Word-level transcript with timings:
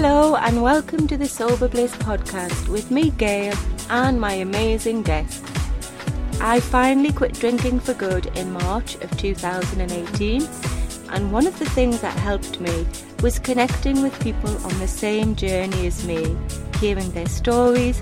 Hello, 0.00 0.36
and 0.36 0.62
welcome 0.62 1.08
to 1.08 1.16
the 1.16 1.26
Sober 1.26 1.66
Bliss 1.66 1.92
podcast 1.96 2.68
with 2.68 2.92
me, 2.92 3.10
Gail, 3.10 3.52
and 3.90 4.20
my 4.20 4.34
amazing 4.34 5.02
guest. 5.02 5.44
I 6.40 6.60
finally 6.60 7.12
quit 7.12 7.34
drinking 7.34 7.80
for 7.80 7.94
good 7.94 8.26
in 8.38 8.52
March 8.52 8.94
of 9.02 9.10
2018, 9.16 10.48
and 11.10 11.32
one 11.32 11.48
of 11.48 11.58
the 11.58 11.68
things 11.70 12.00
that 12.00 12.16
helped 12.20 12.60
me 12.60 12.86
was 13.24 13.40
connecting 13.40 14.00
with 14.00 14.22
people 14.22 14.56
on 14.58 14.78
the 14.78 14.86
same 14.86 15.34
journey 15.34 15.88
as 15.88 16.06
me, 16.06 16.36
hearing 16.78 17.10
their 17.10 17.26
stories 17.26 18.00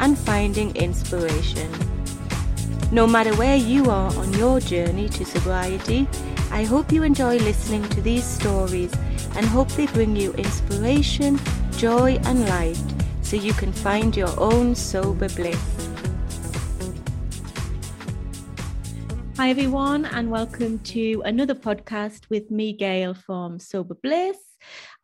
and 0.00 0.18
finding 0.18 0.76
inspiration. 0.76 1.72
No 2.92 3.06
matter 3.06 3.34
where 3.36 3.56
you 3.56 3.88
are 3.88 4.14
on 4.16 4.34
your 4.34 4.60
journey 4.60 5.08
to 5.08 5.24
sobriety, 5.24 6.06
I 6.50 6.64
hope 6.64 6.92
you 6.92 7.04
enjoy 7.04 7.38
listening 7.38 7.88
to 7.88 8.02
these 8.02 8.24
stories 8.24 8.92
and 9.38 9.46
hope 9.46 9.68
they 9.68 9.86
bring 9.86 10.16
you 10.16 10.32
inspiration, 10.32 11.38
joy, 11.76 12.18
and 12.24 12.48
light 12.48 12.76
so 13.22 13.36
you 13.36 13.52
can 13.52 13.72
find 13.72 14.16
your 14.16 14.34
own 14.36 14.74
sober 14.74 15.28
bliss. 15.28 15.56
Hi, 19.36 19.50
everyone, 19.50 20.06
and 20.06 20.28
welcome 20.28 20.80
to 20.80 21.22
another 21.24 21.54
podcast 21.54 22.28
with 22.28 22.50
me, 22.50 22.72
Gail 22.72 23.14
from 23.14 23.60
Sober 23.60 23.94
Bliss. 23.94 24.38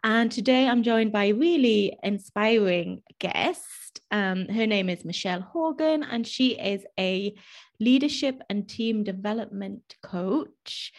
And 0.03 0.33
today 0.33 0.67
I'm 0.67 0.83
joined 0.83 1.13
by 1.13 1.27
a 1.27 1.33
really 1.33 1.97
inspiring 2.03 3.03
guest. 3.21 4.01
Um, 4.11 4.49
her 4.49 4.67
name 4.67 4.91
is 4.91 5.05
Michelle 5.05 5.43
Horgan, 5.43 6.03
and 6.03 6.27
she 6.27 6.59
is 6.59 6.85
a 6.99 7.37
leadership 7.81 8.41
and 8.49 8.69
team 8.69 9.05
development 9.05 9.83
coach. 10.03 10.93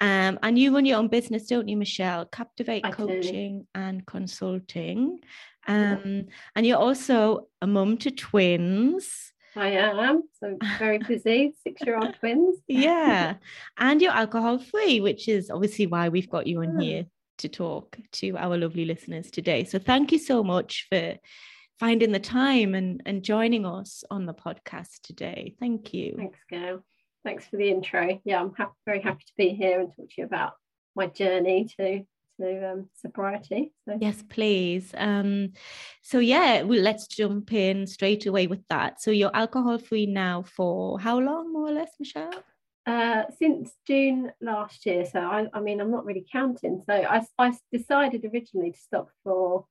Um, 0.00 0.38
and 0.42 0.58
you 0.58 0.74
run 0.74 0.86
your 0.86 0.98
own 0.98 1.08
business, 1.08 1.46
don't 1.46 1.68
you, 1.68 1.76
Michelle? 1.76 2.24
Captivate 2.26 2.84
I 2.84 2.90
Coaching 2.90 3.60
do. 3.60 3.66
and 3.74 4.04
Consulting. 4.06 5.20
Um, 5.68 6.26
and 6.56 6.66
you're 6.66 6.78
also 6.78 7.46
a 7.60 7.66
mum 7.66 7.98
to 7.98 8.10
twins. 8.10 9.32
I 9.54 9.68
am. 9.72 10.22
So 10.40 10.56
very 10.78 10.98
busy, 10.98 11.52
six 11.62 11.82
year 11.82 11.96
old 11.98 12.14
twins. 12.20 12.58
Yeah. 12.66 13.34
and 13.78 14.00
you're 14.00 14.10
alcohol 14.12 14.58
free, 14.58 15.00
which 15.00 15.28
is 15.28 15.50
obviously 15.50 15.86
why 15.86 16.08
we've 16.08 16.30
got 16.30 16.46
you 16.46 16.60
on 16.62 16.76
Oh. 16.78 16.80
here 16.80 17.06
to 17.38 17.48
talk 17.48 17.98
to 18.12 18.36
our 18.36 18.56
lovely 18.56 18.84
listeners 18.84 19.30
today. 19.30 19.64
So 19.64 19.78
thank 19.78 20.10
you 20.12 20.18
so 20.18 20.42
much 20.42 20.86
for 20.90 21.16
finding 21.82 22.12
the 22.12 22.20
time 22.20 22.76
and, 22.76 23.02
and 23.06 23.24
joining 23.24 23.66
us 23.66 24.04
on 24.08 24.24
the 24.24 24.32
podcast 24.32 25.00
today. 25.02 25.52
Thank 25.58 25.92
you. 25.92 26.14
Thanks, 26.16 26.38
Gail. 26.48 26.84
Thanks 27.24 27.44
for 27.46 27.56
the 27.56 27.70
intro. 27.70 28.20
Yeah, 28.24 28.40
I'm 28.40 28.54
happy, 28.54 28.70
very 28.86 29.00
happy 29.00 29.24
to 29.26 29.32
be 29.36 29.48
here 29.48 29.80
and 29.80 29.88
talk 29.88 30.08
to 30.08 30.14
you 30.18 30.24
about 30.24 30.52
my 30.94 31.08
journey 31.08 31.66
to 31.76 32.04
to 32.40 32.72
um, 32.72 32.88
sobriety. 32.94 33.72
So 33.84 33.98
Yes, 34.00 34.22
please. 34.28 34.92
Um, 34.96 35.54
so 36.02 36.20
yeah, 36.20 36.62
well, 36.62 36.78
let's 36.78 37.08
jump 37.08 37.52
in 37.52 37.88
straight 37.88 38.26
away 38.26 38.46
with 38.46 38.62
that. 38.68 39.02
So 39.02 39.10
you're 39.10 39.34
alcohol 39.34 39.78
free 39.78 40.06
now 40.06 40.42
for 40.42 41.00
how 41.00 41.18
long, 41.18 41.52
more 41.52 41.66
or 41.66 41.72
less, 41.72 41.90
Michelle? 41.98 42.44
uh, 42.86 43.24
since 43.40 43.72
June 43.88 44.30
last 44.40 44.86
year, 44.86 45.04
so 45.04 45.18
I, 45.18 45.46
I 45.52 45.60
mean, 45.60 45.80
I'm 45.80 45.90
not 45.90 46.04
really 46.04 46.26
counting. 46.30 46.80
So 46.86 46.94
I, 46.94 47.26
I 47.38 47.52
decided 47.72 48.24
originally 48.24 48.70
to 48.70 48.78
stop 48.78 49.08
for 49.24 49.66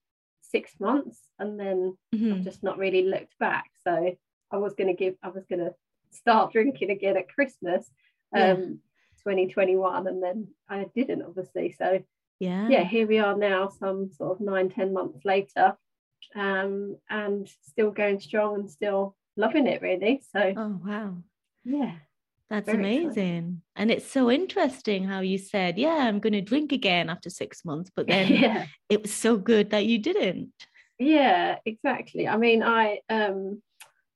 six 0.52 0.74
months, 0.80 1.20
and 1.40 1.60
then 1.60 1.98
Mhm. 2.14 2.34
I've 2.34 2.44
just 2.44 2.64
not 2.64 2.78
really 2.78 3.04
looked 3.04 3.38
back. 3.40 3.70
So 3.88 4.16
I 4.52 4.58
was 4.58 4.74
going 4.76 4.88
to 4.88 4.94
give, 5.04 5.16
I 5.24 5.30
was 5.30 5.46
going 5.46 5.60
to 5.66 5.74
start 6.12 6.52
drinking 6.54 6.92
again 6.92 7.18
at 7.18 7.30
Christmas, 7.34 7.90
Yeah. 8.34 8.52
um, 8.54 8.82
2021, 9.24 10.08
and 10.08 10.22
then 10.22 10.48
I 10.68 10.86
didn't, 10.96 11.22
obviously. 11.24 11.72
So 11.72 12.04
Yeah. 12.40 12.68
yeah, 12.70 12.84
here 12.84 13.08
we 13.08 13.20
are 13.20 13.38
now, 13.38 13.70
some 13.70 14.11
sort 14.11 14.32
of 14.34 14.42
nine, 14.42 14.70
ten 14.70 14.94
months 14.94 15.23
later, 15.26 15.78
um, 16.36 16.98
and 17.10 17.48
still 17.61 17.92
going 17.92 18.20
strong 18.20 18.56
and 18.56 18.70
still 18.70 19.16
loving 19.38 19.67
it, 19.67 19.82
really. 19.82 20.22
So 20.32 20.54
Oh 20.58 20.80
wow. 20.84 21.17
yeah, 21.64 21.95
That's 22.52 22.66
Very 22.66 22.80
amazing. 22.80 23.62
And 23.78 23.89
it's 23.89 24.12
so 24.12 24.30
interesting 24.30 25.06
how 25.06 25.22
you 25.22 25.38
said, 25.38 25.78
Yeah, 25.80 25.95
I'm 25.95 26.20
going 26.20 26.34
to 26.34 26.42
drink 26.42 26.73
again 26.73 27.10
after 27.10 27.30
six 27.30 27.64
months, 27.64 27.89
but 27.95 28.08
then 28.08 28.28
yeah, 28.30 28.66
it 28.89 29.02
was 29.02 29.14
so 29.14 29.38
good 29.38 29.70
that 29.70 29.86
you 29.86 30.00
didn't. 30.00 30.52
yeah, 31.00 31.60
exactly. 31.66 32.28
I 32.28 32.36
mean, 32.36 32.61
I 32.61 33.00
um, 33.10 33.61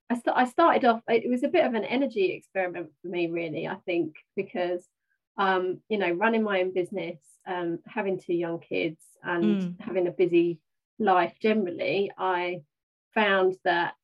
I, 0.10 0.16
st- 0.16 0.36
I 0.36 0.46
started 0.46 0.84
off. 0.84 1.02
It 1.08 1.30
was 1.30 1.44
a 1.44 1.48
bit 1.48 1.66
of 1.66 1.76
an 1.76 1.86
energy 1.86 2.34
experiment 2.34 2.90
for 3.02 3.08
me, 3.08 3.28
really. 3.28 3.70
I 3.70 3.78
think 3.86 4.16
because 4.36 4.86
um, 5.38 5.80
you 5.88 5.98
know, 5.98 6.12
running 6.12 6.44
my 6.44 6.60
own 6.60 6.74
business, 6.74 7.18
um, 7.48 7.80
having 7.88 8.20
two 8.20 8.34
young 8.34 8.60
kids, 8.60 9.02
and 9.24 9.62
Mm. 9.62 9.80
having 9.80 10.08
a 10.08 10.12
busy 10.12 10.60
life 11.00 11.36
generally, 11.42 12.12
I 12.18 12.64
found 13.14 13.56
that 13.64 13.96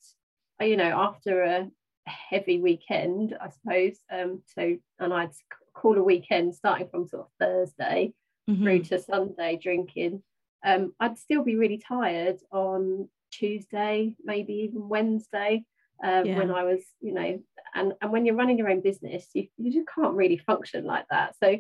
you 0.62 0.78
know 0.78 0.91
after 1.02 1.44
a 1.44 1.70
heavy 2.06 2.59
weekend, 2.59 3.38
I 3.39 3.50
suppose. 3.50 3.97
Um, 4.12 4.41
so 4.56 4.78
and 5.00 5.13
I'd 5.13 5.31
call 5.73 5.97
a 5.97 6.03
weekend 6.03 6.56
starting 6.56 6.88
from 6.89 7.07
sort 7.07 7.23
of 7.23 7.31
Thursday 7.39 8.13
through 8.47 8.79
Mhm. 8.79 8.88
to 8.89 9.00
Sunday 9.00 9.57
drinking, 9.62 10.23
um, 10.63 10.94
I'd 11.00 11.17
still 11.17 11.44
be 11.44 11.56
really 11.56 11.78
tired 11.78 12.40
on 12.51 13.09
Tuesday, 13.31 14.16
maybe 14.23 14.53
even 14.53 14.90
Wednesday, 14.90 15.63
um, 16.03 16.28
when 16.35 16.51
I 16.51 16.63
was, 16.63 16.84
you 17.00 17.13
know, 17.13 17.40
and, 17.75 17.94
and 18.01 18.11
when 18.11 18.25
you're 18.25 18.35
running 18.35 18.57
your 18.57 18.69
own 18.69 18.81
business, 18.81 19.29
you, 19.34 19.47
you 19.57 19.72
just 19.72 19.88
can't 19.88 20.16
really 20.16 20.38
function 20.38 20.84
like 20.84 21.06
that. 21.09 21.35
So 21.38 21.57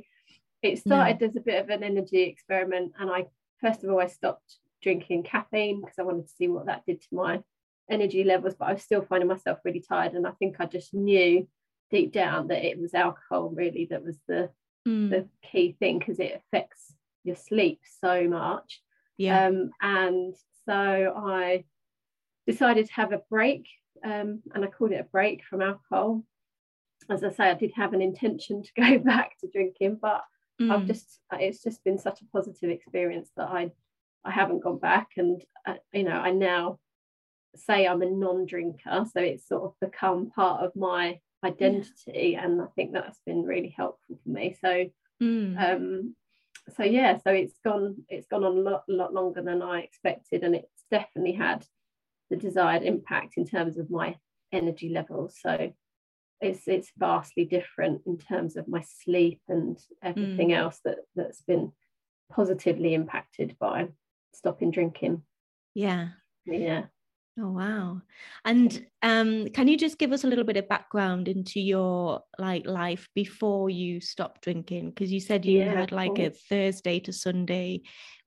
it 0.61 0.79
started 0.79 1.21
as 1.23 1.35
a 1.35 1.41
bit 1.41 1.61
of 1.63 1.69
an 1.69 1.83
energy 1.83 2.23
experiment. 2.23 2.93
And 2.99 3.09
I, 3.09 3.27
first 3.59 3.83
of 3.83 3.89
all, 3.89 4.01
I 4.01 4.07
stopped 4.07 4.57
drinking 4.81 5.23
caffeine 5.23 5.79
because 5.79 5.99
I 5.99 6.03
wanted 6.03 6.27
to 6.27 6.33
see 6.33 6.47
what 6.47 6.65
that 6.65 6.83
did 6.85 7.01
to 7.01 7.07
my 7.11 7.41
energy 7.91 8.23
levels, 8.23 8.55
but 8.57 8.69
I 8.69 8.73
was 8.73 8.83
still 8.83 9.01
finding 9.03 9.27
myself 9.27 9.59
really 9.63 9.81
tired. 9.87 10.13
And 10.13 10.25
I 10.25 10.31
think 10.31 10.55
I 10.59 10.65
just 10.65 10.93
knew 10.93 11.47
deep 11.91 12.13
down 12.13 12.47
that 12.47 12.65
it 12.65 12.79
was 12.79 12.93
alcohol 12.93 13.49
really 13.49 13.87
that 13.91 14.03
was 14.03 14.17
the 14.27 14.49
Mm. 14.87 15.11
the 15.11 15.27
key 15.47 15.75
thing 15.79 15.99
because 15.99 16.19
it 16.19 16.41
affects 16.41 16.95
your 17.23 17.35
sleep 17.35 17.81
so 18.01 18.27
much. 18.27 18.81
Yeah. 19.17 19.45
Um, 19.45 19.69
and 19.79 20.33
so 20.65 20.73
I 21.15 21.65
decided 22.47 22.87
to 22.87 22.93
have 22.93 23.11
a 23.13 23.21
break, 23.29 23.67
um, 24.03 24.41
and 24.55 24.65
I 24.65 24.67
called 24.67 24.91
it 24.91 24.99
a 25.01 25.03
break 25.03 25.43
from 25.43 25.61
alcohol. 25.61 26.23
As 27.11 27.23
I 27.23 27.29
say, 27.29 27.43
I 27.51 27.53
did 27.53 27.73
have 27.75 27.93
an 27.93 28.01
intention 28.01 28.63
to 28.63 28.71
go 28.81 28.97
back 28.97 29.37
to 29.41 29.47
drinking, 29.53 29.99
but 30.01 30.23
I've 30.59 30.81
Mm. 30.81 30.87
just 30.87 31.19
it's 31.33 31.61
just 31.61 31.83
been 31.83 31.99
such 31.99 32.21
a 32.21 32.25
positive 32.25 32.71
experience 32.71 33.29
that 33.37 33.49
I 33.49 33.71
I 34.23 34.31
haven't 34.31 34.63
gone 34.63 34.79
back, 34.79 35.09
and 35.17 35.43
uh, 35.67 35.75
you 35.93 36.05
know 36.05 36.17
I 36.27 36.31
now 36.31 36.79
say 37.55 37.87
I'm 37.87 38.01
a 38.01 38.09
non-drinker, 38.09 39.05
so 39.11 39.21
it's 39.21 39.47
sort 39.47 39.63
of 39.63 39.73
become 39.79 40.29
part 40.29 40.63
of 40.63 40.75
my 40.75 41.19
identity, 41.43 42.35
and 42.35 42.61
I 42.61 42.65
think 42.75 42.93
that's 42.93 43.19
been 43.25 43.43
really 43.43 43.73
helpful 43.75 44.19
for 44.23 44.29
me. 44.29 44.55
So 44.59 44.85
Mm. 45.21 45.55
um 45.59 46.15
so 46.75 46.83
yeah 46.83 47.17
so 47.17 47.31
it's 47.31 47.59
gone 47.63 47.97
it's 48.09 48.25
gone 48.25 48.43
on 48.43 48.57
a 48.57 48.61
lot, 48.61 48.83
lot 48.87 49.13
longer 49.13 49.43
than 49.43 49.61
i 49.61 49.81
expected 49.81 50.43
and 50.43 50.55
it's 50.55 50.83
definitely 50.89 51.33
had 51.33 51.63
the 52.31 52.35
desired 52.35 52.81
impact 52.81 53.37
in 53.37 53.45
terms 53.45 53.77
of 53.77 53.91
my 53.91 54.15
energy 54.51 54.89
levels 54.89 55.37
so 55.39 55.71
it's 56.39 56.67
it's 56.67 56.91
vastly 56.97 57.45
different 57.45 58.01
in 58.07 58.17
terms 58.17 58.57
of 58.57 58.67
my 58.67 58.81
sleep 58.81 59.41
and 59.47 59.77
everything 60.01 60.53
else 60.53 60.79
that 60.85 60.97
that's 61.15 61.43
been 61.43 61.71
positively 62.31 62.95
impacted 62.95 63.55
by 63.59 63.87
stopping 64.33 64.71
drinking 64.71 65.21
yeah. 65.75 66.09
yeah 66.45 66.85
Oh 67.39 67.51
wow. 67.51 68.01
And 68.43 68.85
um 69.01 69.47
can 69.49 69.67
you 69.67 69.77
just 69.77 69.97
give 69.97 70.11
us 70.11 70.23
a 70.23 70.27
little 70.27 70.43
bit 70.43 70.57
of 70.57 70.67
background 70.67 71.27
into 71.27 71.61
your 71.61 72.21
like 72.37 72.65
life 72.65 73.07
before 73.15 73.69
you 73.69 74.01
stopped 74.01 74.41
drinking? 74.43 74.89
Because 74.89 75.11
you 75.11 75.19
said 75.21 75.45
you 75.45 75.53
Yeah, 75.53 75.71
had 75.71 75.91
like 75.91 76.19
a. 76.19 76.31
Thursday 76.31 76.99
to 77.01 77.13
Sunday 77.13 77.81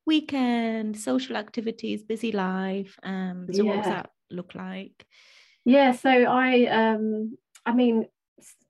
weekend, 0.06 0.99
social 0.99 1.37
activities, 1.37 2.03
busy 2.03 2.33
life. 2.33 2.99
Um 3.03 3.53
so 3.53 3.65
what 3.65 3.77
does 3.77 3.89
that 3.89 4.11
look 4.31 4.55
like? 4.55 5.06
Yeah, 5.65 5.93
so 5.93 6.11
I 6.11 6.67
um 6.67 7.37
I 7.67 7.73
mean 7.75 8.06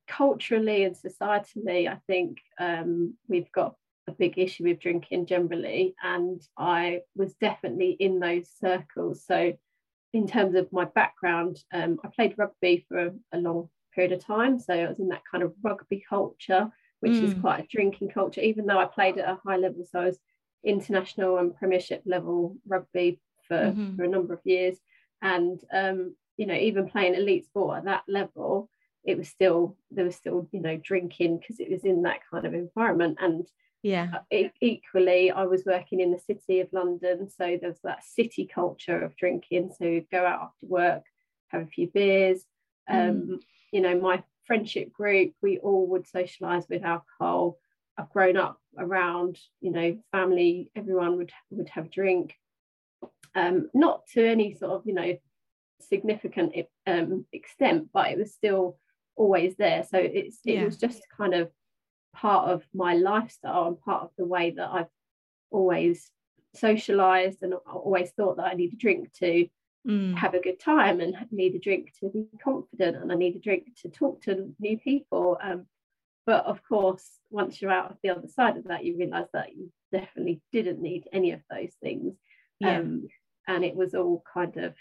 culturally 0.06 0.84
and 0.84 0.94
societally 0.96 1.88
I 1.88 1.98
think 2.06 2.38
um 2.58 3.16
we've 3.28 3.50
got 3.52 3.76
a 4.06 4.12
big 4.12 4.38
issue 4.38 4.64
with 4.64 4.80
drinking 4.80 5.26
generally 5.26 5.94
and 6.02 6.40
I 6.58 7.00
was 7.16 7.34
definitely 7.36 7.92
in 7.92 8.20
those 8.20 8.50
circles 8.50 9.24
so 9.24 9.54
in 10.14 10.26
terms 10.26 10.54
of 10.54 10.72
my 10.72 10.84
background 10.86 11.62
um 11.72 11.98
I 12.04 12.08
played 12.08 12.34
rugby 12.38 12.84
for 12.88 12.98
a, 12.98 13.12
a 13.32 13.38
long 13.38 13.68
period 13.94 14.12
of 14.12 14.24
time 14.24 14.58
so 14.58 14.72
I 14.74 14.88
was 14.88 14.98
in 14.98 15.08
that 15.08 15.22
kind 15.30 15.44
of 15.44 15.52
rugby 15.62 16.04
culture 16.08 16.70
which 17.00 17.22
is 17.22 17.34
Mm. 17.34 17.40
quite 17.42 17.64
a 17.64 17.66
drinking 17.68 18.08
culture 18.10 18.40
even 18.40 18.66
though 18.66 18.78
I 18.78 18.86
played 18.86 19.18
at 19.18 19.28
a 19.28 19.38
high 19.44 19.56
level 19.56 19.84
so 19.84 20.00
I 20.00 20.06
was 20.06 20.18
international 20.64 21.38
and 21.38 21.54
premiership 21.54 22.02
level 22.06 22.56
rugby 22.66 23.20
for, 23.46 23.72
Mhm. 23.76 23.96
for 23.96 24.04
a 24.04 24.08
number 24.08 24.32
of 24.34 24.40
years 24.44 24.78
and 25.22 25.60
um, 25.72 26.16
you 26.36 26.46
know 26.46 26.54
even 26.54 26.88
playing 26.88 27.14
elite 27.14 27.44
sport 27.46 27.78
at 27.78 27.84
that 27.84 28.04
level 28.08 28.70
it 29.04 29.18
was 29.18 29.28
still 29.28 29.76
there 29.90 30.04
was 30.06 30.16
still 30.16 30.48
you 30.52 30.60
know 30.60 30.76
drinking 30.78 31.38
because 31.38 31.60
it 31.60 31.70
was 31.70 31.84
in 31.84 32.02
that 32.02 32.20
kind 32.30 32.46
of 32.46 32.54
environment 32.54 33.18
and 33.20 33.46
yeah. 33.84 34.20
Uh, 34.32 34.48
equally 34.62 35.30
i 35.30 35.44
was 35.44 35.64
working 35.66 36.00
in 36.00 36.10
the 36.10 36.18
city 36.18 36.60
of 36.60 36.68
london 36.72 37.28
so 37.28 37.58
there's 37.60 37.80
that 37.84 38.02
city 38.02 38.48
culture 38.52 38.98
of 38.98 39.14
drinking. 39.16 39.70
So 39.78 40.00
go 40.10 40.24
out 40.24 40.40
after 40.40 40.66
work 40.66 41.02
have 41.48 41.62
a 41.62 41.66
few 41.66 41.88
beers. 41.88 42.44
Mm. 42.90 43.10
um, 43.10 43.40
you 43.72 43.80
know 43.80 43.98
my 44.00 44.22
friendship 44.46 44.92
group 44.92 45.32
we 45.42 45.58
all 45.58 45.86
would 45.88 46.06
socialize 46.06 46.66
with 46.68 46.82
alcohol. 46.82 47.58
I've 47.96 48.10
grown 48.10 48.36
up 48.36 48.58
around 48.78 49.38
you 49.60 49.70
know 49.70 49.98
family 50.12 50.70
everyone 50.74 51.18
would 51.18 51.32
would 51.50 51.68
have 51.68 51.86
a 51.86 51.88
drink. 51.88 52.34
Um, 53.34 53.68
not 53.74 54.06
to 54.14 54.26
any 54.26 54.54
sort 54.54 54.72
of 54.72 54.82
you 54.86 54.94
know 54.94 55.18
significant 55.80 56.54
um, 56.86 57.26
extent 57.32 57.88
but 57.92 58.10
it 58.10 58.18
was 58.18 58.32
still 58.32 58.78
always 59.16 59.56
there. 59.56 59.84
So 59.84 59.98
it's 59.98 60.38
it 60.46 60.54
yeah. 60.54 60.64
was 60.64 60.78
just 60.78 61.02
kind 61.16 61.34
of 61.34 61.50
part 62.14 62.50
of 62.50 62.64
my 62.72 62.94
lifestyle 62.94 63.66
and 63.66 63.80
part 63.80 64.02
of 64.02 64.10
the 64.16 64.24
way 64.24 64.50
that 64.52 64.70
I've 64.70 64.88
always 65.50 66.10
socialized 66.54 67.42
and 67.42 67.54
always 67.54 68.10
thought 68.10 68.36
that 68.36 68.46
I 68.46 68.54
need 68.54 68.72
a 68.72 68.76
drink 68.76 69.12
to 69.14 69.46
mm. 69.86 70.16
have 70.16 70.34
a 70.34 70.40
good 70.40 70.60
time 70.60 71.00
and 71.00 71.16
need 71.30 71.54
a 71.54 71.58
drink 71.58 71.92
to 72.00 72.08
be 72.10 72.26
confident 72.42 72.96
and 72.96 73.12
I 73.12 73.16
need 73.16 73.36
a 73.36 73.40
drink 73.40 73.68
to 73.82 73.88
talk 73.88 74.22
to 74.22 74.54
new 74.58 74.78
people. 74.78 75.38
Um, 75.42 75.66
but 76.26 76.44
of 76.46 76.62
course, 76.66 77.06
once 77.30 77.60
you're 77.60 77.70
out 77.70 77.90
of 77.90 77.98
the 78.02 78.10
other 78.10 78.28
side 78.28 78.56
of 78.56 78.64
that, 78.64 78.84
you 78.84 78.96
realize 78.96 79.28
that 79.32 79.54
you 79.54 79.70
definitely 79.92 80.40
didn't 80.52 80.80
need 80.80 81.08
any 81.12 81.32
of 81.32 81.40
those 81.50 81.72
things. 81.82 82.14
Yeah. 82.60 82.78
Um, 82.78 83.08
and 83.46 83.64
it 83.64 83.76
was 83.76 83.94
all 83.94 84.22
kind 84.32 84.56
of 84.56 84.74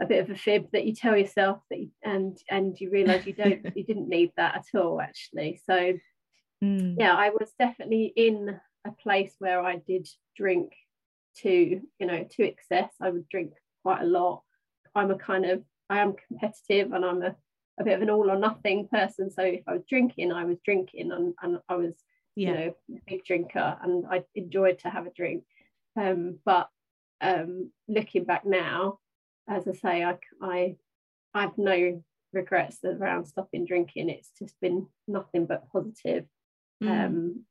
a 0.00 0.06
bit 0.06 0.22
of 0.22 0.30
a 0.30 0.36
fib 0.38 0.66
that 0.72 0.84
you 0.84 0.94
tell 0.94 1.16
yourself 1.16 1.60
that 1.70 1.80
you, 1.80 1.90
and 2.04 2.36
and 2.50 2.78
you 2.80 2.90
realize 2.90 3.26
you 3.26 3.32
don't 3.32 3.64
you 3.76 3.84
didn't 3.84 4.08
need 4.08 4.32
that 4.36 4.56
at 4.56 4.78
all 4.78 5.00
actually. 5.00 5.60
So 5.66 5.94
mm. 6.62 6.96
yeah 6.98 7.14
i 7.14 7.30
was 7.30 7.52
definitely 7.58 8.12
in 8.16 8.58
a 8.86 8.92
place 8.92 9.34
where 9.38 9.60
i 9.60 9.76
did 9.76 10.08
drink 10.36 10.72
to 11.38 11.50
you 11.98 12.06
know 12.06 12.26
to 12.30 12.42
excess. 12.44 12.90
I 13.00 13.10
would 13.10 13.28
drink 13.28 13.52
quite 13.82 14.02
a 14.02 14.06
lot. 14.06 14.42
I'm 14.94 15.10
a 15.10 15.18
kind 15.18 15.46
of 15.46 15.62
i 15.88 15.98
am 15.98 16.14
competitive 16.28 16.92
and 16.92 17.04
i'm 17.04 17.22
a, 17.22 17.34
a 17.78 17.84
bit 17.84 17.94
of 17.94 18.02
an 18.02 18.10
all 18.10 18.30
or 18.30 18.38
nothing 18.38 18.88
person. 18.88 19.30
So 19.30 19.42
if 19.42 19.62
i 19.66 19.72
was 19.72 19.84
drinking 19.88 20.32
i 20.32 20.44
was 20.44 20.58
drinking 20.64 21.12
and, 21.12 21.34
and 21.42 21.58
i 21.68 21.76
was 21.76 21.94
yeah. 22.34 22.48
you 22.48 22.54
know 22.54 22.74
a 22.96 23.00
big 23.06 23.24
drinker 23.24 23.78
and 23.82 24.04
i 24.10 24.22
enjoyed 24.34 24.78
to 24.80 24.90
have 24.90 25.06
a 25.06 25.10
drink. 25.10 25.44
Um, 25.98 26.38
but 26.44 26.68
um, 27.22 27.70
looking 27.88 28.24
back 28.24 28.44
now 28.44 28.98
as 29.48 29.68
I 29.68 29.72
say, 29.72 30.04
I, 30.04 30.16
I 30.40 30.76
I've 31.34 31.56
no 31.58 32.02
regrets 32.32 32.78
around 32.84 33.26
stopping 33.26 33.64
drinking. 33.64 34.08
It's 34.08 34.30
just 34.38 34.54
been 34.60 34.86
nothing 35.06 35.46
but 35.46 35.70
positive. 35.72 36.24
Mm. 36.82 37.06
Um, 37.06 37.44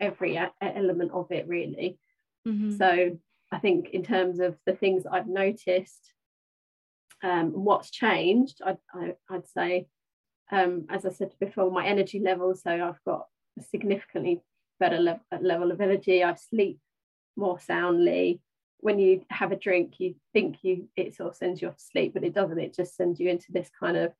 every 0.00 0.40
element 0.60 1.12
of 1.12 1.30
it 1.30 1.46
really. 1.46 1.98
Mm-hmm. 2.46 2.76
So 2.76 3.18
I 3.52 3.58
think 3.58 3.90
in 3.90 4.02
terms 4.02 4.40
of 4.40 4.56
the 4.66 4.74
things 4.74 5.04
I've 5.10 5.28
noticed, 5.28 6.12
um, 7.22 7.50
what's 7.50 7.90
changed, 7.90 8.60
I'd, 8.64 8.78
I, 8.94 9.14
would 9.30 9.46
say, 9.46 9.86
um, 10.50 10.86
as 10.88 11.04
I 11.04 11.10
said 11.10 11.32
before, 11.38 11.70
my 11.70 11.86
energy 11.86 12.20
level. 12.20 12.54
So 12.54 12.70
I've 12.70 13.04
got 13.04 13.26
a 13.58 13.62
significantly 13.62 14.40
better 14.78 14.98
level, 14.98 15.22
level 15.40 15.70
of 15.70 15.80
energy. 15.80 16.24
I 16.24 16.34
sleep 16.34 16.78
more 17.36 17.60
soundly 17.60 18.40
when 18.80 18.98
you 18.98 19.24
have 19.30 19.52
a 19.52 19.56
drink, 19.56 19.94
you 19.98 20.14
think 20.32 20.58
you 20.62 20.88
it 20.96 21.14
sort 21.14 21.30
of 21.30 21.36
sends 21.36 21.60
you 21.60 21.68
off 21.68 21.76
to 21.76 21.82
sleep, 21.82 22.14
but 22.14 22.24
it 22.24 22.34
doesn't. 22.34 22.58
It 22.58 22.74
just 22.74 22.96
sends 22.96 23.20
you 23.20 23.28
into 23.28 23.52
this 23.52 23.70
kind 23.78 23.96
of 23.96 24.12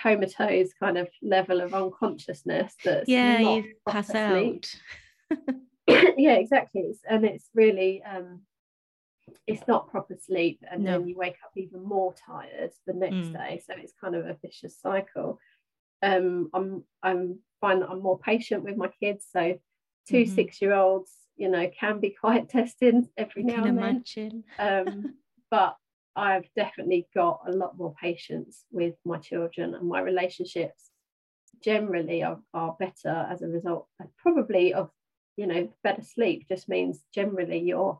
comatose 0.00 0.72
kind 0.78 0.98
of 0.98 1.08
level 1.22 1.60
of 1.60 1.74
unconsciousness 1.74 2.74
that's 2.84 3.08
yeah 3.08 3.38
you 3.38 3.64
pass 3.88 4.14
out 4.14 4.66
yeah 5.88 6.34
exactly 6.34 6.82
it's, 6.82 7.00
and 7.08 7.24
it's 7.24 7.48
really 7.54 8.02
um 8.02 8.40
it's 9.46 9.66
not 9.66 9.90
proper 9.90 10.16
sleep 10.16 10.62
and 10.70 10.84
no. 10.84 10.92
then 10.92 11.08
you 11.08 11.16
wake 11.16 11.36
up 11.44 11.50
even 11.56 11.82
more 11.82 12.14
tired 12.26 12.70
the 12.86 12.92
next 12.92 13.14
mm. 13.14 13.32
day 13.32 13.62
so 13.66 13.74
it's 13.76 13.92
kind 14.00 14.14
of 14.14 14.26
a 14.26 14.36
vicious 14.42 14.78
cycle 14.78 15.38
um 16.02 16.48
i'm 16.54 16.84
i'm 17.02 17.38
find 17.60 17.82
that 17.82 17.90
i'm 17.90 18.02
more 18.02 18.18
patient 18.18 18.62
with 18.62 18.76
my 18.76 18.88
kids 19.00 19.26
so 19.30 19.58
2 20.08 20.16
mm-hmm. 20.16 20.34
six 20.34 20.60
year 20.60 20.74
olds 20.74 21.10
you 21.36 21.48
know 21.48 21.70
can 21.78 22.00
be 22.00 22.10
quite 22.10 22.48
testing 22.58 23.08
every 23.16 23.42
now 23.42 23.64
and 23.64 23.78
imagine. 23.78 24.44
then 24.58 24.88
um, 24.88 25.14
but 25.50 25.76
I've 26.14 26.48
definitely 26.56 27.06
got 27.14 27.40
a 27.46 27.52
lot 27.52 27.76
more 27.76 27.94
patience 28.00 28.64
with 28.70 28.94
my 29.04 29.18
children 29.18 29.74
and 29.74 29.86
my 29.86 30.00
relationships 30.00 30.90
generally 31.62 32.22
are, 32.22 32.40
are 32.54 32.76
better 32.78 33.26
as 33.30 33.42
a 33.42 33.48
result 33.48 33.86
probably 34.18 34.74
of 34.74 34.90
you 35.36 35.46
know 35.46 35.68
better 35.82 36.02
sleep 36.02 36.46
just 36.48 36.68
means 36.68 37.00
generally 37.14 37.58
you're 37.58 37.98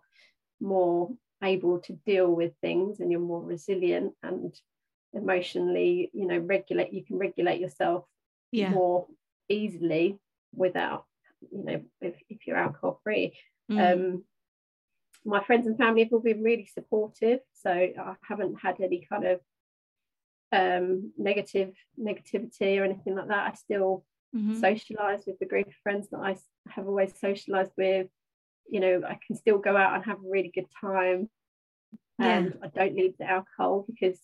more 0.60 1.10
able 1.42 1.78
to 1.80 1.92
deal 2.06 2.28
with 2.28 2.52
things 2.60 3.00
and 3.00 3.10
you're 3.10 3.20
more 3.20 3.42
resilient 3.42 4.12
and 4.22 4.54
emotionally 5.12 6.10
you 6.12 6.26
know 6.26 6.38
regulate 6.38 6.92
you 6.92 7.04
can 7.04 7.18
regulate 7.18 7.60
yourself 7.60 8.04
yeah. 8.52 8.70
more 8.70 9.06
easily 9.48 10.18
without 10.54 11.04
you 11.52 11.64
know 11.64 11.81
if, 12.00 12.14
if 12.28 12.46
you're 12.46 12.56
alcohol 12.56 13.00
free 13.02 13.37
mm. 13.70 13.93
um 13.93 14.25
my 15.25 15.43
friends 15.43 15.66
and 15.66 15.76
family 15.76 16.04
have 16.04 16.12
all 16.12 16.20
been 16.20 16.43
really 16.43 16.69
supportive 16.72 17.40
so 17.54 17.70
i 17.70 18.14
haven't 18.22 18.56
had 18.60 18.81
any 18.81 19.06
kind 19.10 19.25
of 19.25 19.40
um 20.52 21.12
negative 21.19 21.72
negativity 22.00 22.81
or 22.81 22.84
anything 22.84 23.16
like 23.16 23.28
that 23.28 23.50
i 23.50 23.54
still 23.54 24.04
mm-hmm. 24.34 24.58
socialize 24.60 25.25
with 25.26 25.38
the 25.38 25.46
group 25.46 25.66
of 25.66 25.75
friends 25.82 26.08
that 26.10 26.20
i 26.20 26.37
have 26.70 26.87
always 26.87 27.12
socialized 27.19 27.72
with 27.76 28.06
you 28.69 28.81
know 28.81 29.02
i 29.06 29.19
can 29.26 29.37
still 29.37 29.58
go 29.58 29.76
out 29.76 29.94
and 29.94 30.04
have 30.04 30.19
a 30.19 30.31
really 30.31 30.50
good 30.54 30.69
time 30.81 31.28
and 32.19 32.54
yeah. 32.60 32.66
i 32.66 32.69
don't 32.69 32.94
need 32.94 33.14
the 33.19 33.28
alcohol 33.28 33.84
because 33.88 34.19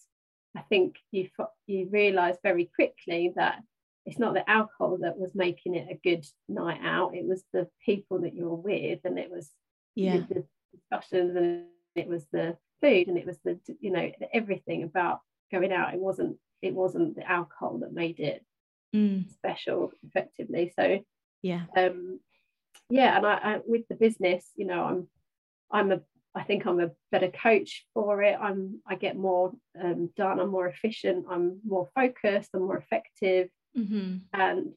i 0.57 0.61
think 0.61 0.97
you 1.11 1.29
you 1.67 1.89
realize 1.91 2.37
very 2.43 2.71
quickly 2.77 3.33
that 3.35 3.59
it's 4.05 4.19
not 4.19 4.35
the 4.35 4.49
alcohol 4.49 4.99
that 5.01 5.19
was 5.19 5.35
making 5.35 5.75
it 5.75 5.89
a 5.91 6.01
good 6.03 6.25
night 6.49 6.81
out 6.83 7.15
it 7.15 7.27
was 7.27 7.43
the 7.53 7.69
people 7.85 8.21
that 8.21 8.35
you 8.35 8.49
were 8.49 8.57
with 8.57 9.01
and 9.05 9.19
it 9.19 9.31
was 9.31 9.51
yeah 9.95 10.19
the 10.29 10.45
discussions 10.73 11.37
and 11.37 11.65
it 11.95 12.09
was 12.09 12.25
the 12.33 12.57
food 12.81 13.09
and 13.09 13.19
it 13.19 13.27
was 13.27 13.39
the 13.45 13.59
you 13.81 13.91
know 13.91 14.11
everything 14.33 14.83
about 14.83 15.21
going 15.51 15.73
out 15.73 15.95
it 15.95 16.01
wasn't 16.01 16.37
it 16.63 16.75
wasn't 16.75 17.15
the 17.15 17.31
alcohol 17.31 17.79
that 17.79 17.93
made 17.93 18.19
it 18.19 18.45
mm. 18.95 19.31
special 19.31 19.93
effectively 20.07 20.73
so 20.79 20.99
yeah 21.43 21.63
um 21.77 22.19
yeah 22.91 23.17
and 23.17 23.27
I, 23.27 23.35
I 23.35 23.61
with 23.67 23.87
the 23.89 23.95
business 23.95 24.45
you 24.57 24.67
know 24.67 24.83
i'm 24.83 25.09
i'm 25.71 25.93
a 25.93 26.01
I 26.35 26.45
think 26.45 26.65
I'm 26.65 26.81
a 26.81 26.91
better 27.11 27.31
coach 27.31 27.85
for 27.93 28.23
it. 28.23 28.39
I'm 28.41 28.81
I 28.89 28.95
get 28.95 29.19
more 29.19 29.53
um, 29.79 30.09
done. 30.17 30.41
I'm 30.41 30.49
more 30.49 30.67
efficient. 30.67 31.27
I'm 31.29 31.61
more 31.63 31.91
focused. 31.95 32.49
I'm 32.55 32.63
more 32.63 32.79
effective 32.79 33.51
mm-hmm. 33.77 34.17
and 34.33 34.73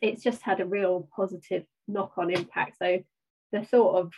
it's 0.00 0.22
just 0.22 0.42
had 0.42 0.60
a 0.60 0.66
real 0.66 1.08
positive 1.14 1.64
knock-on 1.88 2.30
impact. 2.30 2.76
So 2.78 3.02
the 3.52 3.62
thought 3.62 3.96
of 3.96 4.12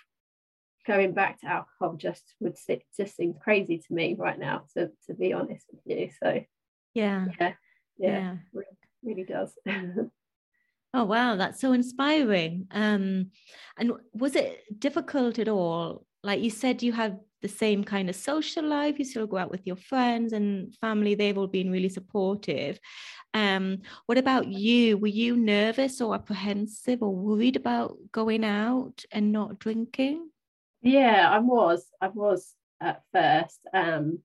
going 0.86 1.12
back 1.12 1.40
to 1.40 1.46
alcohol 1.46 1.96
just 1.96 2.34
would 2.40 2.56
sit, 2.56 2.82
just 2.96 3.16
seems 3.16 3.36
crazy 3.42 3.78
to 3.78 3.94
me 3.94 4.14
right 4.18 4.38
now 4.38 4.64
to, 4.76 4.90
to 5.06 5.14
be 5.14 5.32
honest 5.32 5.66
with 5.70 5.80
you. 5.84 6.10
So 6.22 6.42
yeah. 6.94 7.26
yeah 7.40 7.52
yeah, 7.98 8.18
yeah. 8.18 8.36
Really, 8.52 8.66
really 9.02 9.24
does. 9.24 9.52
Oh 10.94 11.04
wow 11.04 11.36
that's 11.36 11.60
so 11.60 11.72
inspiring. 11.72 12.68
Um 12.70 13.30
and 13.76 13.92
was 14.14 14.34
it 14.34 14.62
difficult 14.78 15.38
at 15.38 15.48
all? 15.48 16.06
Like 16.22 16.40
you 16.40 16.48
said 16.48 16.82
you 16.82 16.92
have 16.92 17.18
the 17.46 17.52
same 17.64 17.84
kind 17.84 18.08
of 18.08 18.16
social 18.16 18.64
life 18.64 18.98
you 18.98 19.04
still 19.04 19.26
go 19.26 19.36
out 19.36 19.50
with 19.50 19.66
your 19.66 19.76
friends 19.76 20.32
and 20.32 20.74
family 20.76 21.14
they've 21.14 21.38
all 21.38 21.46
been 21.46 21.70
really 21.70 21.88
supportive 21.88 22.78
um, 23.36 23.82
what 24.06 24.16
about 24.16 24.48
you? 24.48 24.96
Were 24.96 25.08
you 25.08 25.36
nervous 25.36 26.00
or 26.00 26.14
apprehensive 26.14 27.02
or 27.02 27.14
worried 27.14 27.56
about 27.56 27.98
going 28.10 28.44
out 28.44 29.04
and 29.12 29.30
not 29.30 29.58
drinking? 29.58 30.30
Yeah, 30.80 31.28
I 31.30 31.40
was. 31.40 31.84
I 32.00 32.08
was 32.08 32.54
at 32.80 33.02
first. 33.12 33.60
Um, 33.74 34.20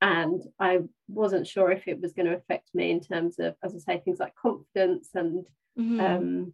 and 0.00 0.42
I 0.58 0.80
wasn't 1.06 1.46
sure 1.46 1.70
if 1.70 1.86
it 1.86 2.00
was 2.00 2.14
going 2.14 2.26
to 2.26 2.34
affect 2.34 2.74
me 2.74 2.90
in 2.90 3.00
terms 3.00 3.38
of, 3.38 3.54
as 3.62 3.76
I 3.76 3.78
say, 3.78 4.02
things 4.04 4.18
like 4.18 4.34
confidence 4.34 5.10
and 5.14 5.46
mm-hmm. 5.78 6.00
um, 6.00 6.52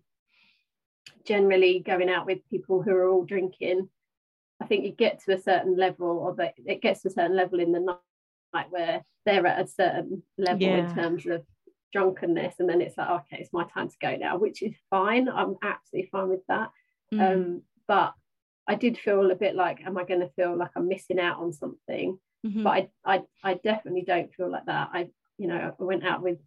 generally 1.24 1.78
going 1.78 2.10
out 2.10 2.26
with 2.26 2.46
people 2.50 2.82
who 2.82 2.90
are 2.90 3.08
all 3.08 3.24
drinking. 3.24 3.88
I 4.60 4.66
think 4.66 4.84
you 4.84 4.92
get 4.92 5.22
to 5.24 5.34
a 5.34 5.40
certain 5.40 5.76
level, 5.76 6.08
or 6.08 6.34
that 6.36 6.54
it 6.64 6.82
gets 6.82 7.02
to 7.02 7.08
a 7.08 7.12
certain 7.12 7.36
level 7.36 7.60
in 7.60 7.72
the 7.72 7.80
night 7.80 8.66
where 8.70 9.02
they're 9.24 9.46
at 9.46 9.64
a 9.64 9.68
certain 9.68 10.22
level 10.36 10.62
yeah. 10.62 10.88
in 10.88 10.94
terms 10.94 11.26
of 11.26 11.44
drunkenness 11.92 12.56
and 12.58 12.68
then 12.68 12.80
it's 12.80 12.98
like 12.98 13.08
okay 13.08 13.38
it's 13.40 13.52
my 13.52 13.64
time 13.72 13.88
to 13.88 13.96
go 14.00 14.14
now 14.16 14.36
which 14.36 14.62
is 14.62 14.74
fine 14.90 15.28
i'm 15.28 15.56
absolutely 15.62 16.08
fine 16.10 16.28
with 16.28 16.44
that 16.48 16.70
mm. 17.12 17.20
um, 17.20 17.62
but 17.86 18.12
i 18.66 18.74
did 18.74 18.98
feel 18.98 19.30
a 19.30 19.34
bit 19.34 19.54
like 19.54 19.80
am 19.86 19.96
i 19.96 20.04
going 20.04 20.20
to 20.20 20.30
feel 20.36 20.56
like 20.56 20.70
i'm 20.76 20.88
missing 20.88 21.18
out 21.18 21.38
on 21.38 21.52
something 21.52 22.18
mm-hmm. 22.46 22.62
but 22.62 22.70
I, 22.70 22.88
I 23.04 23.22
i 23.42 23.54
definitely 23.54 24.02
don't 24.02 24.32
feel 24.34 24.50
like 24.50 24.66
that 24.66 24.90
i 24.92 25.08
you 25.38 25.46
know 25.46 25.74
i 25.78 25.82
went 25.82 26.04
out 26.04 26.22
with 26.22 26.38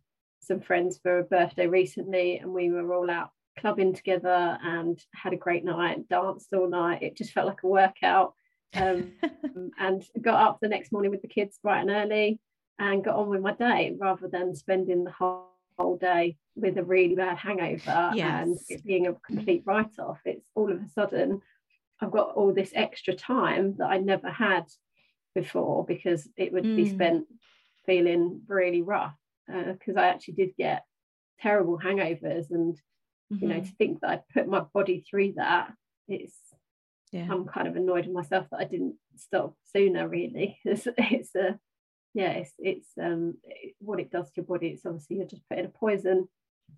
some 0.42 0.60
friends 0.62 1.00
for 1.02 1.20
a 1.20 1.24
birthday 1.24 1.68
recently 1.68 2.38
and 2.38 2.52
we 2.52 2.70
were 2.70 2.94
all 2.94 3.10
out 3.10 3.32
clubbing 3.58 3.94
together 3.94 4.58
and 4.64 5.00
had 5.14 5.34
a 5.34 5.38
great 5.38 5.64
night, 5.64 6.08
danced 6.10 6.54
all 6.54 6.70
night. 6.70 7.04
It 7.04 7.18
just 7.18 7.32
felt 7.32 7.48
like 7.48 7.64
a 7.64 7.68
workout. 7.68 8.34
Um, 8.74 9.12
and 9.78 10.02
got 10.22 10.42
up 10.42 10.60
the 10.62 10.70
next 10.70 10.94
morning 10.94 11.12
with 11.12 11.22
the 11.22 11.28
kids 11.28 11.60
bright 11.62 11.82
and 11.82 11.90
early 11.90 12.40
and 12.80 13.04
got 13.04 13.18
on 13.18 13.28
with 13.28 13.42
my 13.42 13.54
day 13.54 13.94
rather 14.00 14.30
than 14.30 14.56
spending 14.56 15.04
the 15.04 15.12
whole, 15.12 15.50
whole 15.78 15.98
day 15.98 16.38
with 16.56 16.78
a 16.78 16.84
really 16.84 17.16
bad 17.16 17.38
hangover 17.38 18.12
yes. 18.16 18.44
and 18.44 18.58
it 18.70 18.86
being 18.86 19.08
a 19.08 19.14
complete 19.28 19.64
write 19.66 20.00
off. 20.00 20.20
It's 20.24 20.48
all 20.56 20.72
of 20.72 20.82
a 20.82 20.88
sudden 20.88 21.42
I've 22.02 22.12
got 22.12 22.34
all 22.34 22.54
this 22.54 22.72
extra 22.74 23.14
time 23.14 23.76
that 23.78 23.88
I 23.88 23.98
never 23.98 24.30
had 24.30 24.66
before 25.36 25.86
because 25.86 26.28
it 26.38 26.52
would 26.52 26.64
mm. 26.64 26.76
be 26.76 26.90
spent 26.90 27.26
feeling 27.86 28.42
really 28.48 28.82
rough 28.82 29.16
because 29.48 29.98
uh, 29.98 30.00
I 30.00 30.08
actually 30.08 30.36
did 30.36 30.56
get 30.58 30.84
terrible 31.40 31.80
hangovers 31.80 32.52
and 32.52 32.80
mm-hmm. 33.32 33.44
you 33.44 33.50
know 33.50 33.56
mm-hmm. 33.56 33.66
to 33.66 33.76
think 33.76 34.02
that 34.02 34.10
I 34.10 34.34
put 34.34 34.48
my 34.48 34.62
body 34.74 35.04
through 35.10 35.34
that 35.38 35.74
it's 36.08 36.36
yeah. 37.12 37.28
I'm 37.30 37.46
kind 37.46 37.68
of 37.68 37.76
annoyed 37.76 38.06
with 38.06 38.16
myself 38.16 38.48
that 38.52 38.60
I 38.60 38.66
didn't 38.66 38.96
stop 39.18 39.56
sooner 39.74 40.08
really 40.08 40.60
it's, 40.66 40.88
it's 40.98 41.36
a 41.36 41.60
yeah 42.14 42.32
it's, 42.32 42.54
it's 42.58 42.88
um 43.02 43.36
it, 43.44 43.76
what 43.80 44.00
it 44.00 44.12
does 44.12 44.28
to 44.28 44.34
your 44.38 44.46
body 44.46 44.70
it's 44.70 44.86
obviously 44.86 45.18
you're 45.18 45.26
just 45.26 45.48
putting 45.50 45.66
a 45.66 45.70
poison 45.70 46.28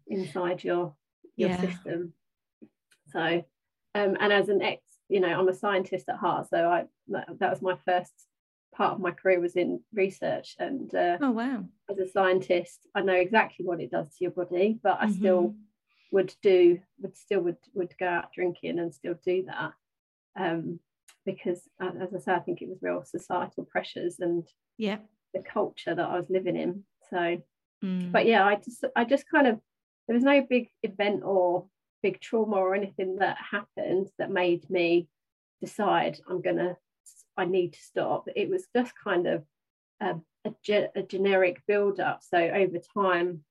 inside 0.07 0.63
your 0.63 0.95
your 1.35 1.49
yeah. 1.49 1.61
system 1.61 2.13
so 3.07 3.43
um 3.95 4.17
and 4.19 4.33
as 4.33 4.49
an 4.49 4.61
ex 4.61 4.81
you 5.09 5.19
know 5.19 5.27
I'm 5.27 5.47
a 5.47 5.53
scientist 5.53 6.09
at 6.09 6.17
heart 6.17 6.47
so 6.49 6.67
I 6.67 6.85
that, 7.09 7.27
that 7.39 7.49
was 7.49 7.61
my 7.61 7.77
first 7.85 8.13
part 8.73 8.93
of 8.93 8.99
my 8.99 9.11
career 9.11 9.39
was 9.39 9.55
in 9.55 9.79
research 9.93 10.55
and 10.59 10.93
uh, 10.95 11.17
oh 11.21 11.31
wow 11.31 11.63
as 11.89 11.99
a 11.99 12.09
scientist 12.09 12.87
i 12.95 13.01
know 13.01 13.13
exactly 13.13 13.65
what 13.65 13.79
it 13.79 13.91
does 13.91 14.07
to 14.07 14.15
your 14.21 14.31
body 14.31 14.79
but 14.81 14.97
i 14.99 15.05
mm-hmm. 15.05 15.13
still 15.13 15.55
would 16.13 16.33
do 16.41 16.79
would 17.01 17.17
still 17.17 17.41
would 17.41 17.57
would 17.73 17.93
go 17.99 18.07
out 18.07 18.31
drinking 18.33 18.79
and 18.79 18.93
still 18.93 19.15
do 19.25 19.43
that 19.47 19.73
um, 20.39 20.79
because 21.25 21.61
as 21.79 22.13
i 22.15 22.19
say 22.19 22.33
i 22.33 22.39
think 22.39 22.61
it 22.61 22.69
was 22.69 22.81
real 22.81 23.03
societal 23.03 23.65
pressures 23.65 24.19
and 24.19 24.47
yeah 24.77 24.97
the 25.33 25.41
culture 25.41 25.93
that 25.95 26.09
i 26.09 26.15
was 26.15 26.29
living 26.29 26.55
in 26.55 26.83
so 27.09 27.37
mm. 27.83 28.11
but 28.11 28.25
yeah 28.25 28.45
i 28.45 28.55
just 28.55 28.83
i 28.95 29.03
just 29.03 29.25
kind 29.29 29.47
of 29.47 29.59
there 30.07 30.15
was 30.15 30.23
no 30.23 30.45
big 30.47 30.69
event 30.83 31.21
or 31.23 31.65
big 32.01 32.19
trauma 32.19 32.57
or 32.57 32.75
anything 32.75 33.17
that 33.17 33.37
happened 33.51 34.07
that 34.17 34.29
made 34.29 34.69
me 34.69 35.07
decide 35.61 36.19
i'm 36.29 36.41
to 36.41 36.77
I 37.37 37.45
need 37.45 37.73
to 37.73 37.81
stop. 37.81 38.27
It 38.35 38.49
was 38.49 38.67
just 38.75 38.93
kind 39.01 39.27
of 39.27 39.43
a, 40.01 40.15
a, 40.45 40.51
ge- 40.63 40.91
a 40.95 41.03
generic 41.03 41.61
build 41.67 41.99
up. 41.99 42.21
So 42.23 42.37
over 42.37 42.77
time, 42.93 43.43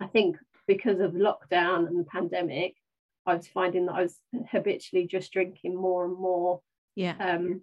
I 0.00 0.06
think 0.06 0.36
because 0.70 1.00
of 1.00 1.14
lockdown 1.14 1.88
and 1.88 1.98
the 1.98 2.04
pandemic, 2.04 2.76
I 3.26 3.34
was 3.34 3.48
finding 3.48 3.86
that 3.86 3.94
I 3.94 4.02
was 4.02 4.16
habitually 4.52 5.04
just 5.04 5.32
drinking 5.32 5.74
more 5.74 6.04
and 6.04 6.16
more. 6.16 6.60
Yeah. 6.94 7.16
Um, 7.18 7.62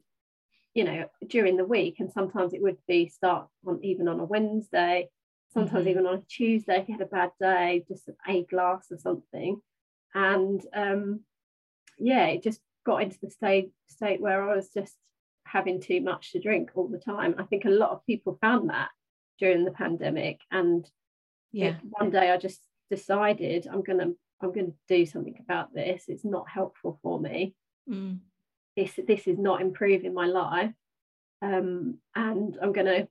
you 0.73 0.83
know, 0.83 1.05
during 1.25 1.55
the 1.55 1.63
week, 1.63 2.01
and 2.01 2.11
sometimes 2.11 2.53
it 2.53 2.61
would 2.61 2.79
be 2.85 3.07
start 3.07 3.47
on 3.65 3.79
even 3.81 4.09
on 4.09 4.19
a 4.19 4.25
Wednesday, 4.25 5.07
sometimes 5.53 5.83
mm-hmm. 5.83 5.89
even 5.91 6.05
on 6.05 6.15
a 6.15 6.21
Tuesday 6.29 6.81
if 6.81 6.89
you 6.89 6.95
had 6.95 7.01
a 7.01 7.05
bad 7.05 7.31
day, 7.39 7.85
just 7.87 8.09
a 8.27 8.43
glass 8.43 8.87
or 8.91 8.97
something. 8.97 9.61
And 10.13 10.61
um, 10.75 11.21
yeah, 11.97 12.25
it 12.25 12.43
just 12.43 12.59
got 12.85 13.03
into 13.03 13.17
the 13.21 13.29
state 13.29 13.71
state 13.87 14.19
where 14.19 14.49
I 14.49 14.53
was 14.53 14.67
just 14.73 14.97
having 15.45 15.79
too 15.79 16.01
much 16.01 16.33
to 16.33 16.41
drink 16.41 16.71
all 16.75 16.89
the 16.89 16.99
time. 16.99 17.35
I 17.37 17.43
think 17.43 17.63
a 17.63 17.69
lot 17.69 17.91
of 17.91 18.05
people 18.05 18.37
found 18.41 18.69
that 18.69 18.89
during 19.39 19.63
the 19.63 19.71
pandemic. 19.71 20.41
And 20.51 20.85
yeah, 21.53 21.69
it, 21.69 21.75
one 21.83 22.11
day 22.11 22.31
I 22.31 22.37
just 22.37 22.66
decided 22.89 23.67
I'm 23.71 23.83
gonna 23.83 24.11
I'm 24.41 24.53
gonna 24.53 24.73
do 24.87 25.05
something 25.05 25.35
about 25.39 25.73
this. 25.73 26.05
It's 26.07 26.25
not 26.25 26.49
helpful 26.49 26.99
for 27.01 27.19
me. 27.19 27.55
Mm. 27.89 28.19
This 28.75 28.99
this 29.07 29.27
is 29.27 29.37
not 29.37 29.61
improving 29.61 30.13
my 30.13 30.27
life. 30.27 30.73
Um, 31.41 31.99
and 32.15 32.57
I'm 32.61 32.73
gonna 32.73 33.07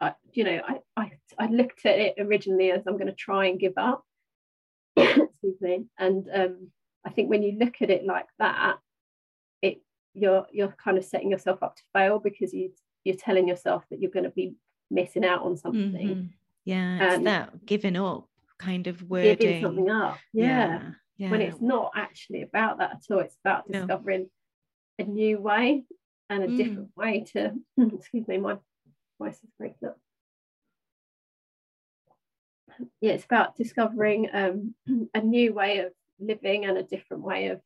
I, 0.00 0.14
you 0.32 0.44
know, 0.44 0.60
I, 0.66 0.78
I 0.96 1.12
I 1.38 1.46
looked 1.46 1.86
at 1.86 1.98
it 1.98 2.14
originally 2.18 2.70
as 2.72 2.86
I'm 2.86 2.98
gonna 2.98 3.14
try 3.14 3.46
and 3.46 3.60
give 3.60 3.74
up. 3.76 4.04
Excuse 4.96 5.60
me. 5.60 5.86
And 5.98 6.28
um, 6.34 6.70
I 7.04 7.10
think 7.10 7.30
when 7.30 7.42
you 7.42 7.58
look 7.58 7.80
at 7.80 7.90
it 7.90 8.04
like 8.04 8.26
that, 8.38 8.78
it 9.62 9.82
you're 10.14 10.46
you're 10.52 10.74
kind 10.82 10.98
of 10.98 11.04
setting 11.04 11.30
yourself 11.30 11.62
up 11.62 11.76
to 11.76 11.82
fail 11.92 12.18
because 12.18 12.52
you 12.52 12.72
you're 13.04 13.16
telling 13.16 13.48
yourself 13.48 13.84
that 13.90 14.00
you're 14.00 14.10
going 14.10 14.24
to 14.24 14.30
be 14.30 14.54
missing 14.90 15.24
out 15.24 15.42
on 15.42 15.56
something. 15.56 15.92
Mm-hmm. 15.92 16.26
Yeah, 16.64 17.14
it's 17.14 17.24
that 17.24 17.66
giving 17.66 17.96
up 17.96 18.28
kind 18.62 18.86
of 18.86 19.02
wording. 19.02 19.36
Giving 19.36 19.62
something 19.62 19.90
up. 19.90 20.18
Yeah. 20.32 20.46
yeah. 20.46 20.90
yeah. 21.16 21.30
When 21.30 21.40
it's 21.40 21.60
not 21.60 21.92
actually 21.96 22.42
about 22.42 22.78
that 22.78 22.92
at 22.92 23.02
all. 23.10 23.20
It's 23.20 23.36
about 23.44 23.70
discovering 23.70 24.28
no. 24.98 25.04
a 25.04 25.08
new 25.08 25.40
way 25.40 25.84
and 26.30 26.44
a 26.44 26.48
mm. 26.48 26.56
different 26.56 26.90
way 26.96 27.24
to 27.32 27.52
excuse 27.94 28.26
me, 28.28 28.38
my 28.38 28.56
voice 29.18 29.34
is 29.34 29.50
breaking 29.58 29.88
up. 29.88 29.98
Yeah, 33.00 33.12
it's 33.12 33.24
about 33.24 33.56
discovering 33.56 34.28
um, 34.32 34.74
a 35.14 35.20
new 35.20 35.52
way 35.52 35.78
of 35.78 35.92
living 36.18 36.64
and 36.64 36.78
a 36.78 36.82
different 36.82 37.22
way 37.22 37.48
of 37.48 37.60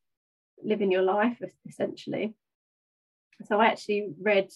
living 0.62 0.90
your 0.90 1.02
life 1.02 1.40
essentially. 1.68 2.34
So 3.44 3.60
I 3.60 3.66
actually 3.66 4.08
read, 4.20 4.48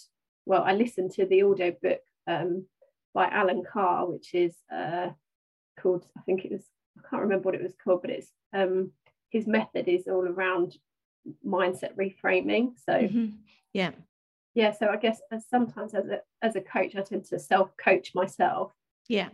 well, 0.46 0.62
I 0.62 0.72
listened 0.72 1.12
to 1.12 1.26
the 1.26 1.42
audio 1.42 1.74
book 1.82 2.00
um, 2.26 2.66
by 3.12 3.28
Allen 3.28 3.62
Carr, 3.70 4.10
which 4.10 4.34
is 4.34 4.56
uh, 4.74 5.10
called, 5.80 6.06
I 6.16 6.20
think 6.22 6.44
it 6.44 6.52
was, 6.52 6.64
I 6.98 7.08
can't 7.08 7.22
remember 7.22 7.44
what 7.44 7.54
it 7.54 7.62
was 7.62 7.74
called, 7.82 8.02
but 8.02 8.10
it's 8.10 8.30
um, 8.52 8.92
his 9.30 9.46
method 9.46 9.88
is 9.88 10.06
all 10.06 10.26
around 10.26 10.76
mindset 11.46 11.94
reframing. 11.96 12.72
So 12.84 12.92
mm-hmm. 12.92 13.26
yeah, 13.72 13.92
yeah. 14.54 14.72
So 14.72 14.88
I 14.88 14.96
guess 14.96 15.20
as 15.30 15.44
sometimes 15.48 15.94
as 15.94 16.06
a 16.06 16.20
as 16.42 16.56
a 16.56 16.60
coach, 16.60 16.96
I 16.96 17.02
tend 17.02 17.24
to 17.26 17.38
self 17.38 17.70
coach 17.82 18.12
myself. 18.14 18.72
Yeah. 19.08 19.28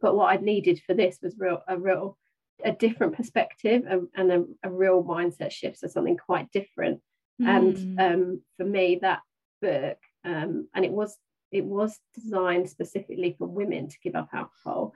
But 0.00 0.16
what 0.16 0.32
I 0.32 0.42
needed 0.42 0.80
for 0.86 0.94
this 0.94 1.18
was 1.22 1.36
real 1.38 1.62
a 1.68 1.78
real 1.78 2.16
a 2.64 2.72
different 2.72 3.16
perspective 3.16 3.84
and, 3.88 4.08
and 4.14 4.32
a, 4.32 4.44
a, 4.68 4.70
real 4.70 5.02
mindset 5.02 5.50
shift, 5.50 5.78
so 5.78 5.88
something 5.88 6.16
quite 6.16 6.50
different. 6.52 7.00
Mm. 7.40 7.46
And 7.48 8.00
um, 8.00 8.42
for 8.56 8.64
me, 8.64 9.00
that 9.02 9.20
book, 9.60 9.98
um, 10.24 10.68
and 10.74 10.84
it 10.84 10.92
was 10.92 11.16
it 11.50 11.64
was 11.64 11.98
designed 12.14 12.68
specifically 12.68 13.34
for 13.36 13.46
women 13.46 13.88
to 13.88 13.98
give 14.02 14.14
up 14.14 14.28
alcohol. 14.32 14.94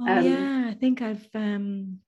Oh, 0.00 0.06
um, 0.06 0.24
yeah, 0.24 0.66
I 0.68 0.74
think 0.74 1.02
I've 1.02 1.28
um, 1.34 1.98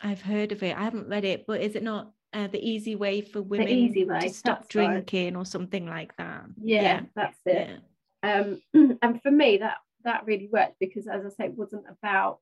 I've 0.00 0.22
heard 0.22 0.52
of 0.52 0.62
it. 0.62 0.76
I 0.76 0.82
haven't 0.82 1.08
read 1.08 1.24
it, 1.24 1.46
but 1.46 1.60
is 1.60 1.74
it 1.74 1.82
not 1.82 2.12
uh, 2.32 2.46
the 2.46 2.62
easy 2.62 2.94
way 2.94 3.20
for 3.20 3.40
women 3.42 3.66
way, 3.66 4.20
to 4.20 4.30
stop 4.30 4.68
drinking 4.68 5.34
right. 5.34 5.40
or 5.40 5.44
something 5.44 5.86
like 5.86 6.16
that? 6.16 6.44
Yeah, 6.62 6.82
yeah. 6.82 7.00
that's 7.14 7.38
it. 7.46 7.80
Yeah. 8.22 8.40
Um, 8.74 8.98
and 9.02 9.22
for 9.22 9.30
me, 9.30 9.58
that 9.58 9.78
that 10.04 10.26
really 10.26 10.48
worked 10.52 10.78
because, 10.78 11.06
as 11.06 11.24
I 11.24 11.30
say, 11.30 11.44
it 11.46 11.56
wasn't 11.56 11.84
about 11.88 12.40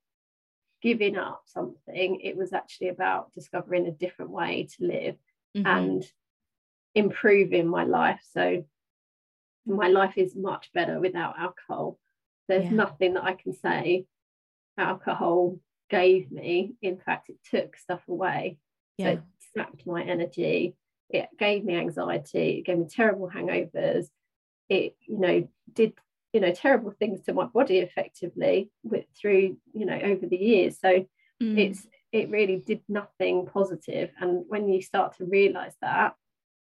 giving 0.81 1.17
up 1.17 1.41
something 1.45 2.19
it 2.21 2.37
was 2.37 2.53
actually 2.53 2.89
about 2.89 3.33
discovering 3.33 3.87
a 3.87 3.91
different 3.91 4.31
way 4.31 4.67
to 4.77 4.85
live 4.85 5.15
mm-hmm. 5.55 5.65
and 5.65 6.05
improving 6.93 7.67
my 7.67 7.83
life 7.83 8.21
so 8.31 8.63
my 9.65 9.87
life 9.87 10.13
is 10.17 10.35
much 10.35 10.69
better 10.73 10.99
without 10.99 11.37
alcohol 11.39 11.97
there's 12.47 12.65
yeah. 12.65 12.71
nothing 12.71 13.13
that 13.15 13.23
i 13.23 13.33
can 13.33 13.53
say 13.53 14.05
alcohol 14.77 15.57
gave 15.89 16.31
me 16.31 16.75
in 16.81 16.97
fact 16.97 17.29
it 17.29 17.37
took 17.49 17.77
stuff 17.77 18.01
away 18.07 18.57
yeah. 18.97 19.05
so 19.05 19.11
it 19.11 19.21
sapped 19.55 19.87
my 19.87 20.03
energy 20.03 20.75
it 21.09 21.29
gave 21.39 21.63
me 21.63 21.75
anxiety 21.75 22.59
it 22.59 22.65
gave 22.65 22.77
me 22.77 22.87
terrible 22.89 23.29
hangovers 23.29 24.07
it 24.69 24.95
you 25.07 25.19
know 25.19 25.47
did 25.73 25.93
you 26.33 26.41
know 26.41 26.51
terrible 26.51 26.91
things 26.91 27.21
to 27.21 27.33
my 27.33 27.45
body 27.45 27.79
effectively 27.79 28.69
with 28.83 29.05
through 29.19 29.57
you 29.73 29.85
know 29.85 29.99
over 29.99 30.25
the 30.25 30.37
years 30.37 30.77
so 30.79 31.05
mm. 31.41 31.57
it's 31.57 31.87
it 32.13 32.29
really 32.29 32.63
did 32.65 32.81
nothing 32.87 33.45
positive. 33.45 34.09
positive 34.09 34.09
and 34.19 34.45
when 34.47 34.67
you 34.69 34.81
start 34.81 35.17
to 35.17 35.25
realize 35.25 35.73
that 35.81 36.15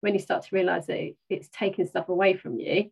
when 0.01 0.13
you 0.13 0.19
start 0.19 0.43
to 0.43 0.55
realize 0.55 0.88
that 0.88 1.13
it's 1.29 1.50
taking 1.50 1.88
stuff 1.88 2.09
away 2.09 2.35
from 2.35 2.59
you 2.59 2.91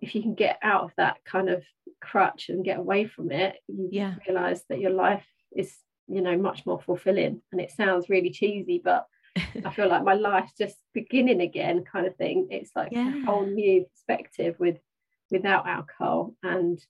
if 0.00 0.14
you 0.14 0.22
can 0.22 0.34
get 0.34 0.58
out 0.62 0.84
of 0.84 0.90
that 0.96 1.18
kind 1.24 1.48
of 1.48 1.62
crutch 2.00 2.48
and 2.48 2.64
get 2.64 2.78
away 2.78 3.06
from 3.06 3.30
it 3.30 3.56
you 3.68 3.88
yeah. 3.92 4.14
realize 4.26 4.62
that 4.68 4.80
your 4.80 4.90
life 4.90 5.24
is 5.56 5.74
you 6.08 6.20
know 6.20 6.36
much 6.36 6.66
more 6.66 6.80
fulfilling 6.80 7.40
and 7.52 7.60
it 7.60 7.70
sounds 7.70 8.08
really 8.08 8.30
cheesy 8.30 8.80
but 8.82 9.06
I 9.64 9.70
feel 9.72 9.88
like 9.88 10.04
my 10.04 10.14
life's 10.14 10.52
just 10.58 10.76
beginning 10.92 11.40
again 11.40 11.84
kind 11.84 12.06
of 12.06 12.16
thing 12.16 12.48
it's 12.50 12.72
like 12.74 12.92
yeah. 12.92 13.22
a 13.22 13.24
whole 13.24 13.46
new 13.46 13.84
perspective 13.84 14.56
with 14.58 14.78
without 15.30 15.66
alcohol 15.66 16.34
and 16.42 16.84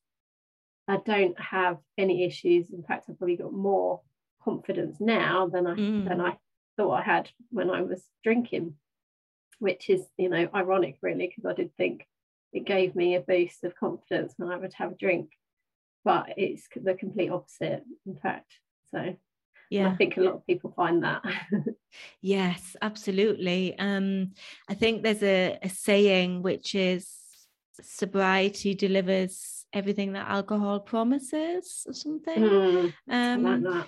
I 0.88 0.98
don't 1.04 1.38
have 1.40 1.78
any 1.96 2.24
issues. 2.24 2.66
In 2.72 2.82
fact, 2.82 3.06
I've 3.08 3.18
probably 3.18 3.36
got 3.36 3.52
more 3.52 4.00
confidence 4.42 4.96
now 5.00 5.48
than 5.48 5.66
I 5.66 5.74
mm. 5.74 6.08
than 6.08 6.20
I 6.20 6.36
thought 6.76 7.00
I 7.00 7.02
had 7.02 7.30
when 7.50 7.70
I 7.70 7.82
was 7.82 8.02
drinking, 8.24 8.74
which 9.58 9.88
is 9.88 10.02
you 10.16 10.28
know 10.28 10.48
ironic 10.54 10.98
really 11.00 11.28
because 11.28 11.48
I 11.48 11.54
did 11.54 11.74
think 11.76 12.06
it 12.52 12.64
gave 12.64 12.94
me 12.94 13.14
a 13.14 13.20
boost 13.20 13.64
of 13.64 13.74
confidence 13.76 14.34
when 14.36 14.50
I 14.50 14.56
would 14.56 14.74
have 14.74 14.92
a 14.92 14.96
drink, 14.96 15.30
but 16.04 16.34
it's 16.36 16.68
the 16.74 16.94
complete 16.94 17.30
opposite. 17.30 17.82
In 18.06 18.16
fact, 18.16 18.52
so. 18.90 19.16
Yeah 19.70 19.88
i 19.88 19.96
think 19.96 20.18
a 20.18 20.20
lot 20.20 20.34
of 20.34 20.46
people 20.46 20.70
find 20.76 21.02
that. 21.02 21.22
Yes 22.20 22.76
absolutely. 22.82 23.78
Um 23.78 24.32
i 24.68 24.74
think 24.74 25.02
there's 25.02 25.22
a, 25.22 25.58
a 25.62 25.68
saying 25.68 26.42
which 26.42 26.74
is 26.74 27.08
sobriety 27.80 28.74
delivers 28.74 29.64
everything 29.72 30.12
that 30.12 30.28
alcohol 30.28 30.80
promises 30.80 31.84
or 31.86 31.94
something. 31.94 32.42
Mm, 32.42 32.92
um 33.10 33.62
like 33.62 33.86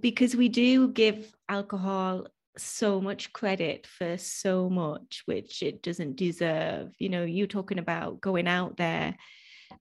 because 0.00 0.36
we 0.36 0.48
do 0.48 0.88
give 0.88 1.34
alcohol 1.48 2.26
so 2.56 3.00
much 3.00 3.32
credit 3.32 3.86
for 3.86 4.18
so 4.18 4.68
much 4.68 5.22
which 5.26 5.62
it 5.62 5.82
doesn't 5.82 6.16
deserve 6.16 6.90
you 6.98 7.08
know 7.08 7.24
you 7.24 7.46
talking 7.46 7.78
about 7.78 8.20
going 8.20 8.46
out 8.46 8.76
there 8.76 9.16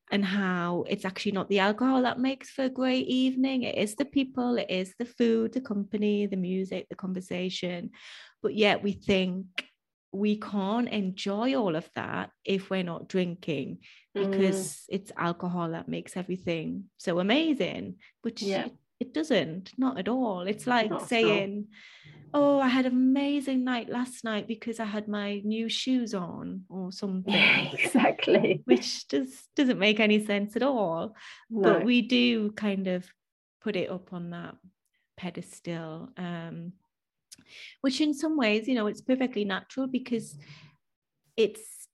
and 0.09 0.23
how 0.23 0.85
it's 0.87 1.03
actually 1.03 1.33
not 1.33 1.49
the 1.49 1.59
alcohol 1.59 2.01
that 2.03 2.19
makes 2.19 2.49
for 2.49 2.63
a 2.63 2.69
great 2.69 3.07
evening 3.07 3.63
it 3.63 3.75
is 3.75 3.95
the 3.95 4.05
people 4.05 4.57
it 4.57 4.69
is 4.69 4.93
the 4.99 5.05
food 5.05 5.51
the 5.53 5.61
company 5.61 6.25
the 6.25 6.37
music 6.37 6.87
the 6.89 6.95
conversation 6.95 7.89
but 8.41 8.55
yet 8.55 8.81
we 8.81 8.93
think 8.93 9.45
we 10.13 10.37
can't 10.37 10.89
enjoy 10.89 11.55
all 11.55 11.75
of 11.75 11.89
that 11.95 12.31
if 12.43 12.69
we're 12.69 12.83
not 12.83 13.07
drinking 13.07 13.79
because 14.13 14.67
mm. 14.67 14.85
it's 14.89 15.11
alcohol 15.17 15.71
that 15.71 15.87
makes 15.87 16.17
everything 16.17 16.83
so 16.97 17.19
amazing 17.19 17.95
which 18.21 18.41
yeah. 18.41 18.65
it, 18.65 18.73
it 19.01 19.13
doesn't 19.13 19.71
not 19.77 19.97
at 19.97 20.07
all 20.07 20.41
it's 20.41 20.67
like 20.67 20.89
not 20.89 21.07
saying 21.07 21.67
oh, 22.33 22.59
I 22.59 22.67
had 22.67 22.85
an 22.85 22.93
amazing 22.93 23.63
night 23.63 23.89
last 23.89 24.23
night 24.23 24.47
because 24.47 24.79
I 24.79 24.85
had 24.85 25.07
my 25.07 25.41
new 25.43 25.67
shoes 25.69 26.13
on 26.13 26.63
or 26.69 26.91
something. 27.01 27.33
Yeah, 27.33 27.71
exactly. 27.71 28.61
Which 28.65 29.07
does 29.07 29.47
doesn't 29.55 29.79
make 29.79 29.99
any 29.99 30.25
sense 30.25 30.55
at 30.55 30.63
all. 30.63 31.15
No. 31.49 31.73
But 31.73 31.83
we 31.83 32.01
do 32.01 32.51
kind 32.51 32.87
of 32.87 33.05
put 33.61 33.75
it 33.75 33.89
up 33.89 34.13
on 34.13 34.31
that 34.31 34.55
pedestal. 35.17 36.09
Um, 36.17 36.73
which 37.81 37.99
in 37.99 38.13
some 38.13 38.37
ways, 38.37 38.67
you 38.67 38.75
know, 38.75 38.87
it's 38.87 39.01
perfectly 39.01 39.43
natural 39.43 39.87
because 39.87 40.37
it's 41.35 41.87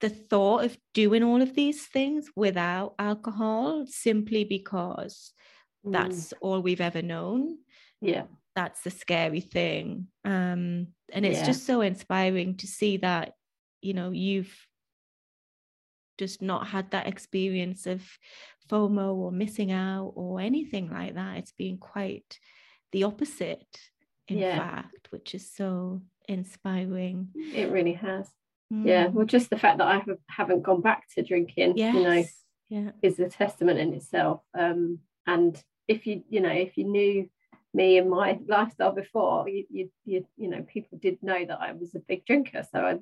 the 0.00 0.08
thought 0.10 0.64
of 0.64 0.78
doing 0.94 1.22
all 1.22 1.42
of 1.42 1.54
these 1.54 1.86
things 1.86 2.28
without 2.34 2.94
alcohol 2.98 3.84
simply 3.86 4.44
because 4.44 5.32
mm. 5.84 5.92
that's 5.92 6.32
all 6.40 6.60
we've 6.60 6.80
ever 6.80 7.02
known. 7.02 7.58
Yeah 8.00 8.24
that's 8.56 8.80
the 8.80 8.90
scary 8.90 9.40
thing 9.40 10.08
um 10.24 10.88
and 11.12 11.24
it's 11.24 11.38
yeah. 11.38 11.46
just 11.46 11.64
so 11.64 11.82
inspiring 11.82 12.56
to 12.56 12.66
see 12.66 12.96
that 12.96 13.34
you 13.80 13.94
know 13.94 14.10
you've 14.10 14.52
just 16.20 16.42
not 16.42 16.66
had 16.66 16.90
that 16.90 17.06
experience 17.06 17.86
of 17.86 18.02
FOMO 18.68 19.14
or 19.14 19.32
missing 19.32 19.72
out 19.72 20.12
or 20.14 20.38
anything 20.38 20.90
like 20.90 21.14
that. 21.14 21.38
It's 21.38 21.52
been 21.52 21.78
quite 21.78 22.38
the 22.92 23.04
opposite, 23.04 23.80
in 24.28 24.36
yeah. 24.36 24.58
fact, 24.58 25.08
which 25.08 25.34
is 25.34 25.50
so 25.50 26.02
inspiring. 26.28 27.28
It 27.34 27.72
really 27.72 27.94
has. 27.94 28.28
Mm. 28.70 28.86
Yeah. 28.86 29.06
Well, 29.06 29.24
just 29.24 29.48
the 29.48 29.58
fact 29.58 29.78
that 29.78 29.88
I 29.88 30.02
haven't 30.28 30.62
gone 30.62 30.82
back 30.82 31.04
to 31.14 31.22
drinking, 31.22 31.78
yes. 31.78 31.94
you 31.94 32.02
know, 32.02 32.24
yeah. 32.68 32.90
is 33.00 33.18
a 33.18 33.30
testament 33.30 33.78
in 33.78 33.94
itself. 33.94 34.42
Um, 34.52 34.98
and 35.26 35.60
if 35.90 36.06
you, 36.06 36.22
you 36.34 36.40
know, 36.40 36.56
if 36.66 36.78
you 36.78 36.84
knew 36.84 37.28
me 37.74 37.98
and 37.98 38.08
my 38.08 38.38
lifestyle 38.46 38.92
before, 38.92 39.48
you, 39.48 39.64
you, 39.70 39.90
you, 40.04 40.26
you 40.36 40.48
know, 40.48 40.62
people 40.62 40.98
did 40.98 41.22
know 41.22 41.44
that 41.44 41.60
I 41.60 41.72
was 41.72 41.94
a 41.94 42.06
big 42.10 42.24
drinker. 42.24 42.62
So 42.72 42.78
I, 42.90 42.92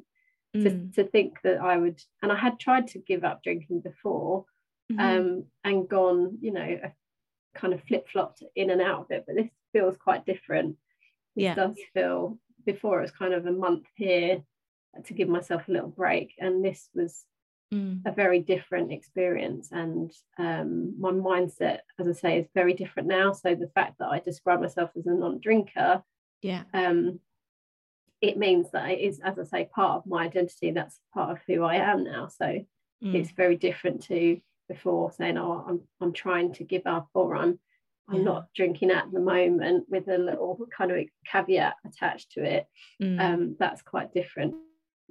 mm. 0.56 0.62
to, 0.62 1.02
to 1.02 1.10
think 1.10 1.38
that 1.42 1.58
I 1.60 1.76
would, 1.76 2.00
and 2.22 2.32
I 2.32 2.36
had 2.36 2.58
tried 2.58 2.86
to 2.88 2.98
give 2.98 3.24
up 3.24 3.42
drinking 3.42 3.80
before 3.80 4.46
mm-hmm. 4.90 5.00
um, 5.00 5.44
and 5.64 5.88
gone, 5.88 6.38
you 6.40 6.52
know, 6.52 6.80
kind 7.54 7.74
of 7.74 7.82
flip 7.84 8.06
flopped 8.08 8.42
in 8.56 8.70
and 8.70 8.80
out 8.80 9.02
of 9.02 9.10
it, 9.10 9.24
but 9.26 9.36
this 9.36 9.50
feels 9.72 9.96
quite 9.96 10.24
different. 10.24 10.76
It 11.36 11.42
yeah. 11.42 11.54
does 11.54 11.76
feel, 11.92 12.38
before 12.64 12.98
it 12.98 13.02
was 13.02 13.10
kind 13.22 13.34
of 13.34 13.46
a 13.46 13.52
month 13.52 13.86
here 13.96 14.42
to 15.04 15.12
give 15.12 15.28
myself 15.28 15.68
a 15.68 15.72
little 15.72 15.88
break. 15.90 16.34
And 16.38 16.64
this 16.64 16.88
was 16.94 17.24
mm. 17.72 18.00
a 18.06 18.12
very 18.12 18.40
different 18.40 18.92
experience. 18.92 19.70
And 19.72 20.12
um, 20.38 20.94
my 20.98 21.10
mindset, 21.10 21.80
as 21.98 22.08
I 22.08 22.12
say, 22.12 22.38
is 22.38 22.46
very 22.54 22.74
different 22.74 23.08
now. 23.08 23.32
So 23.32 23.54
the 23.54 23.70
fact 23.74 23.98
that 23.98 24.08
I 24.08 24.20
describe 24.20 24.60
myself 24.60 24.90
as 24.96 25.06
a 25.06 25.12
non-drinker, 25.12 26.02
yeah, 26.42 26.64
um, 26.72 27.20
it 28.20 28.36
means 28.36 28.70
that 28.72 28.90
it 28.90 29.00
is, 29.00 29.20
as 29.20 29.38
I 29.38 29.44
say, 29.44 29.68
part 29.72 29.98
of 29.98 30.06
my 30.06 30.24
identity. 30.24 30.70
That's 30.70 31.00
part 31.14 31.30
of 31.30 31.38
who 31.46 31.62
I 31.64 31.76
am 31.76 32.04
now. 32.04 32.28
So 32.28 32.44
mm. 32.44 32.64
it's 33.14 33.30
very 33.32 33.56
different 33.56 34.02
to 34.04 34.40
before 34.68 35.10
saying, 35.12 35.38
"Oh, 35.38 35.64
I'm 35.66 35.80
I'm 36.00 36.12
trying 36.12 36.52
to 36.54 36.64
give 36.64 36.86
up," 36.86 37.08
or 37.14 37.36
"I'm 37.36 37.58
I'm 38.08 38.18
yeah. 38.18 38.22
not 38.22 38.46
drinking 38.54 38.90
at 38.90 39.10
the 39.12 39.20
moment," 39.20 39.86
with 39.88 40.08
a 40.08 40.18
little 40.18 40.58
kind 40.76 40.92
of 40.92 40.98
caveat 41.26 41.74
attached 41.84 42.32
to 42.32 42.44
it. 42.44 42.66
Mm. 43.02 43.20
Um, 43.20 43.56
that's 43.58 43.82
quite 43.82 44.12
different 44.12 44.54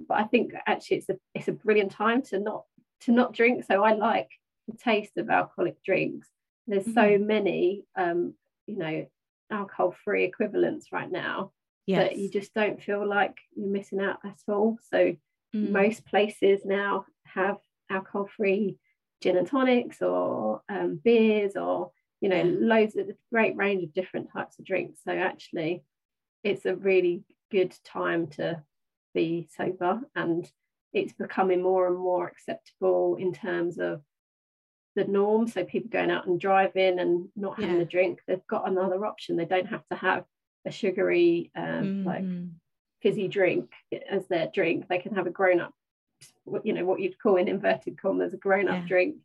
but 0.06 0.18
I 0.18 0.24
think 0.24 0.52
actually 0.66 0.98
it's 0.98 1.08
a 1.08 1.16
it's 1.34 1.48
a 1.48 1.52
brilliant 1.52 1.92
time 1.92 2.22
to 2.22 2.38
not 2.38 2.64
to 3.02 3.12
not 3.12 3.32
drink. 3.32 3.64
So 3.64 3.82
I 3.82 3.94
like 3.94 4.28
the 4.66 4.76
taste 4.76 5.16
of 5.16 5.30
alcoholic 5.30 5.82
drinks. 5.82 6.28
There's 6.66 6.84
mm-hmm. 6.84 7.18
so 7.18 7.18
many 7.18 7.84
um, 7.96 8.34
you 8.66 8.76
know, 8.76 9.06
alcohol 9.50 9.94
free 10.04 10.24
equivalents 10.24 10.92
right 10.92 11.10
now 11.10 11.52
yes. 11.86 12.10
that 12.10 12.18
you 12.18 12.30
just 12.30 12.54
don't 12.54 12.82
feel 12.82 13.06
like 13.06 13.36
you're 13.56 13.70
missing 13.70 14.00
out 14.00 14.18
at 14.24 14.38
all. 14.46 14.78
So 14.90 15.16
mm. 15.56 15.70
most 15.70 16.06
places 16.06 16.60
now 16.64 17.06
have 17.24 17.56
alcohol 17.90 18.28
free 18.36 18.76
gin 19.22 19.36
and 19.36 19.46
tonics 19.46 20.00
or 20.02 20.62
um, 20.68 21.00
beers 21.02 21.56
or 21.56 21.90
you 22.20 22.28
know 22.28 22.42
yeah. 22.42 22.56
loads 22.60 22.96
of 22.96 23.10
great 23.32 23.56
range 23.56 23.82
of 23.82 23.92
different 23.92 24.30
types 24.32 24.58
of 24.58 24.64
drinks 24.64 25.00
so 25.04 25.12
actually 25.12 25.82
it's 26.44 26.66
a 26.66 26.76
really 26.76 27.24
good 27.50 27.74
time 27.84 28.26
to 28.26 28.62
be 29.14 29.48
sober 29.56 30.00
and 30.14 30.50
it's 30.92 31.12
becoming 31.12 31.62
more 31.62 31.86
and 31.86 31.98
more 31.98 32.26
acceptable 32.26 33.16
in 33.16 33.32
terms 33.32 33.78
of 33.78 34.02
the 34.96 35.04
norm 35.04 35.46
so 35.46 35.64
people 35.64 35.90
going 35.90 36.10
out 36.10 36.26
and 36.26 36.40
driving 36.40 36.98
and 36.98 37.28
not 37.36 37.60
having 37.60 37.76
yeah. 37.76 37.82
a 37.82 37.86
drink 37.86 38.20
they've 38.26 38.46
got 38.48 38.68
another 38.68 39.04
option 39.06 39.36
they 39.36 39.44
don't 39.44 39.68
have 39.68 39.86
to 39.90 39.96
have 39.96 40.24
a 40.66 40.70
sugary 40.70 41.50
um, 41.56 41.64
mm-hmm. 41.64 42.06
like 42.06 42.24
fizzy 43.00 43.28
drink 43.28 43.70
as 44.10 44.26
their 44.26 44.48
drink 44.52 44.86
they 44.88 44.98
can 44.98 45.14
have 45.14 45.26
a 45.26 45.30
grown-up 45.30 45.72
you 46.64 46.72
know 46.72 46.84
what 46.84 47.00
you'd 47.00 47.18
call 47.18 47.36
in 47.36 47.46
inverted 47.46 48.00
commas 48.00 48.34
a 48.34 48.36
grown-up 48.36 48.82
yeah. 48.82 48.88
drink 48.88 49.16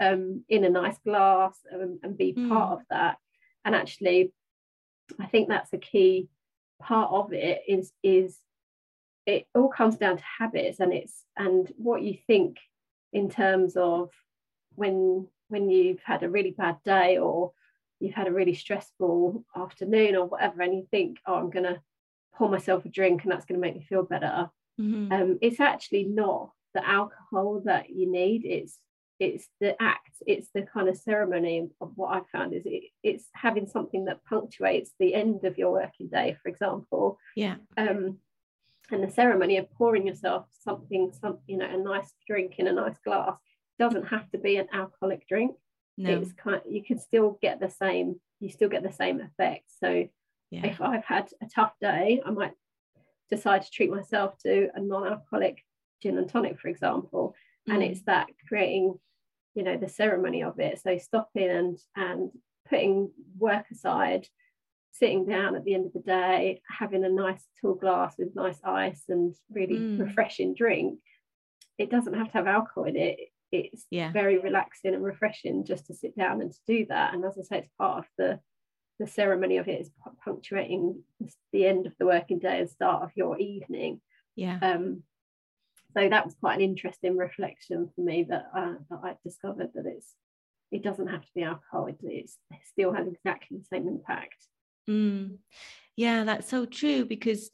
um, 0.00 0.44
in 0.48 0.64
a 0.64 0.68
nice 0.68 0.98
glass 0.98 1.56
and, 1.70 2.00
and 2.02 2.18
be 2.18 2.34
mm. 2.34 2.48
part 2.48 2.72
of 2.72 2.80
that 2.90 3.16
and 3.64 3.74
actually 3.74 4.32
i 5.20 5.26
think 5.26 5.48
that's 5.48 5.72
a 5.72 5.78
key 5.78 6.28
part 6.82 7.10
of 7.10 7.32
it 7.32 7.62
is 7.66 7.92
is 8.02 8.38
it 9.26 9.46
all 9.54 9.68
comes 9.68 9.96
down 9.96 10.16
to 10.16 10.24
habits 10.38 10.80
and 10.80 10.92
it's 10.92 11.24
and 11.36 11.72
what 11.76 12.02
you 12.02 12.16
think 12.26 12.58
in 13.12 13.30
terms 13.30 13.76
of 13.76 14.10
when 14.74 15.26
when 15.48 15.70
you've 15.70 16.02
had 16.04 16.22
a 16.22 16.28
really 16.28 16.50
bad 16.50 16.76
day 16.84 17.18
or 17.18 17.52
you've 18.00 18.14
had 18.14 18.26
a 18.26 18.32
really 18.32 18.54
stressful 18.54 19.44
afternoon 19.56 20.16
or 20.16 20.26
whatever 20.26 20.62
and 20.62 20.74
you 20.74 20.86
think 20.90 21.18
oh 21.26 21.34
i'm 21.34 21.50
going 21.50 21.64
to 21.64 21.80
pour 22.36 22.48
myself 22.48 22.84
a 22.84 22.88
drink 22.88 23.22
and 23.22 23.32
that's 23.32 23.44
going 23.44 23.60
to 23.60 23.64
make 23.64 23.76
me 23.76 23.86
feel 23.88 24.02
better. 24.02 24.50
Mm-hmm. 24.80 25.12
um, 25.12 25.38
it's 25.40 25.60
actually 25.60 26.02
not 26.02 26.50
the 26.74 26.84
alcohol 26.84 27.62
that 27.64 27.90
you 27.90 28.10
need 28.10 28.44
it's 28.44 28.80
it's 29.20 29.48
the 29.60 29.80
act 29.80 30.10
it's 30.26 30.48
the 30.52 30.62
kind 30.62 30.88
of 30.88 30.96
ceremony 30.96 31.68
of 31.80 31.92
what 31.94 32.16
i 32.16 32.20
found 32.36 32.52
is 32.52 32.64
it, 32.66 32.82
it's 33.04 33.26
having 33.32 33.68
something 33.68 34.06
that 34.06 34.24
punctuates 34.24 34.90
the 34.98 35.14
end 35.14 35.44
of 35.44 35.56
your 35.56 35.70
working 35.70 36.08
day 36.08 36.36
for 36.42 36.48
example. 36.48 37.18
Yeah. 37.36 37.54
Um 37.76 38.18
and 38.90 39.02
the 39.02 39.10
ceremony 39.10 39.56
of 39.56 39.70
pouring 39.72 40.06
yourself 40.06 40.46
something 40.62 41.12
some 41.20 41.38
you 41.46 41.56
know 41.56 41.68
a 41.68 41.76
nice 41.76 42.12
drink 42.26 42.54
in 42.58 42.66
a 42.66 42.72
nice 42.72 42.98
glass 43.04 43.36
doesn't 43.78 44.06
have 44.06 44.30
to 44.30 44.38
be 44.38 44.56
an 44.56 44.68
alcoholic 44.72 45.26
drink 45.26 45.54
no. 45.96 46.20
it's 46.20 46.32
kind 46.32 46.56
of, 46.56 46.62
you 46.70 46.82
can 46.82 46.98
still 46.98 47.38
get 47.40 47.60
the 47.60 47.70
same 47.70 48.20
you 48.40 48.50
still 48.50 48.68
get 48.68 48.82
the 48.82 48.92
same 48.92 49.20
effect 49.20 49.64
so 49.80 50.06
yeah. 50.50 50.66
if 50.66 50.80
i've 50.80 51.04
had 51.04 51.28
a 51.42 51.46
tough 51.46 51.72
day 51.80 52.20
i 52.24 52.30
might 52.30 52.52
decide 53.30 53.62
to 53.62 53.70
treat 53.70 53.90
myself 53.90 54.36
to 54.38 54.68
a 54.74 54.80
non-alcoholic 54.80 55.62
gin 56.02 56.18
and 56.18 56.28
tonic 56.28 56.58
for 56.60 56.68
example 56.68 57.34
mm. 57.68 57.74
and 57.74 57.82
it's 57.82 58.02
that 58.02 58.26
creating 58.48 58.94
you 59.54 59.62
know 59.62 59.76
the 59.76 59.88
ceremony 59.88 60.42
of 60.42 60.58
it 60.58 60.80
so 60.80 60.98
stopping 60.98 61.48
and 61.48 61.78
and 61.96 62.30
putting 62.68 63.10
work 63.38 63.66
aside 63.70 64.26
sitting 64.94 65.26
down 65.26 65.56
at 65.56 65.64
the 65.64 65.74
end 65.74 65.86
of 65.86 65.92
the 65.92 66.00
day, 66.00 66.62
having 66.68 67.04
a 67.04 67.08
nice 67.08 67.44
tall 67.60 67.74
glass 67.74 68.14
with 68.16 68.34
nice 68.36 68.58
ice 68.64 69.02
and 69.08 69.34
really 69.50 69.76
mm. 69.76 70.00
refreshing 70.00 70.54
drink, 70.54 71.00
it 71.78 71.90
doesn't 71.90 72.14
have 72.14 72.28
to 72.28 72.38
have 72.38 72.46
alcohol 72.46 72.84
in 72.84 72.96
it. 72.96 73.18
It's 73.50 73.84
yeah. 73.90 74.12
very 74.12 74.38
relaxing 74.38 74.94
and 74.94 75.04
refreshing 75.04 75.64
just 75.64 75.86
to 75.86 75.94
sit 75.94 76.16
down 76.16 76.40
and 76.40 76.52
to 76.52 76.58
do 76.66 76.86
that. 76.88 77.12
And 77.12 77.24
as 77.24 77.36
I 77.36 77.42
say, 77.42 77.58
it's 77.58 77.70
part 77.78 77.98
of 77.98 78.04
the 78.18 78.40
the 79.00 79.06
ceremony 79.08 79.56
of 79.56 79.66
it 79.66 79.80
is 79.80 79.90
punctuating 80.24 81.02
the 81.52 81.66
end 81.66 81.86
of 81.86 81.94
the 81.98 82.06
working 82.06 82.38
day 82.38 82.60
and 82.60 82.70
start 82.70 83.02
of 83.02 83.10
your 83.16 83.36
evening. 83.40 84.00
Yeah. 84.36 84.56
Um, 84.62 85.02
so 85.96 86.08
that 86.08 86.24
was 86.24 86.36
quite 86.36 86.54
an 86.54 86.60
interesting 86.60 87.16
reflection 87.16 87.90
for 87.92 88.00
me 88.00 88.24
that 88.28 88.44
uh, 88.56 88.74
that 88.90 89.00
I 89.02 89.14
discovered 89.24 89.70
that 89.74 89.86
it's 89.86 90.14
it 90.70 90.84
doesn't 90.84 91.08
have 91.08 91.22
to 91.22 91.34
be 91.34 91.42
alcohol. 91.42 91.86
It, 91.86 91.98
it 92.02 92.30
still 92.70 92.92
has 92.92 93.08
exactly 93.08 93.58
the 93.58 93.64
same 93.64 93.88
impact 93.88 94.46
Mm. 94.88 95.38
Yeah, 95.96 96.24
that's 96.24 96.48
so 96.48 96.66
true 96.66 97.04
because 97.04 97.50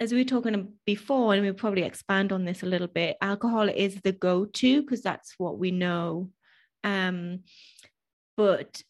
as 0.00 0.12
we 0.12 0.18
were 0.18 0.24
talking 0.24 0.74
before, 0.86 1.34
and 1.34 1.42
we'll 1.42 1.54
probably 1.54 1.82
expand 1.82 2.32
on 2.32 2.44
this 2.44 2.62
a 2.62 2.66
little 2.66 2.86
bit, 2.86 3.16
alcohol 3.20 3.68
is 3.68 3.96
the 4.02 4.12
go-to 4.12 4.82
because 4.82 5.02
that's 5.02 5.34
what 5.38 5.58
we 5.58 5.72
know. 5.72 6.30
Um, 6.84 7.40
but 8.36 8.80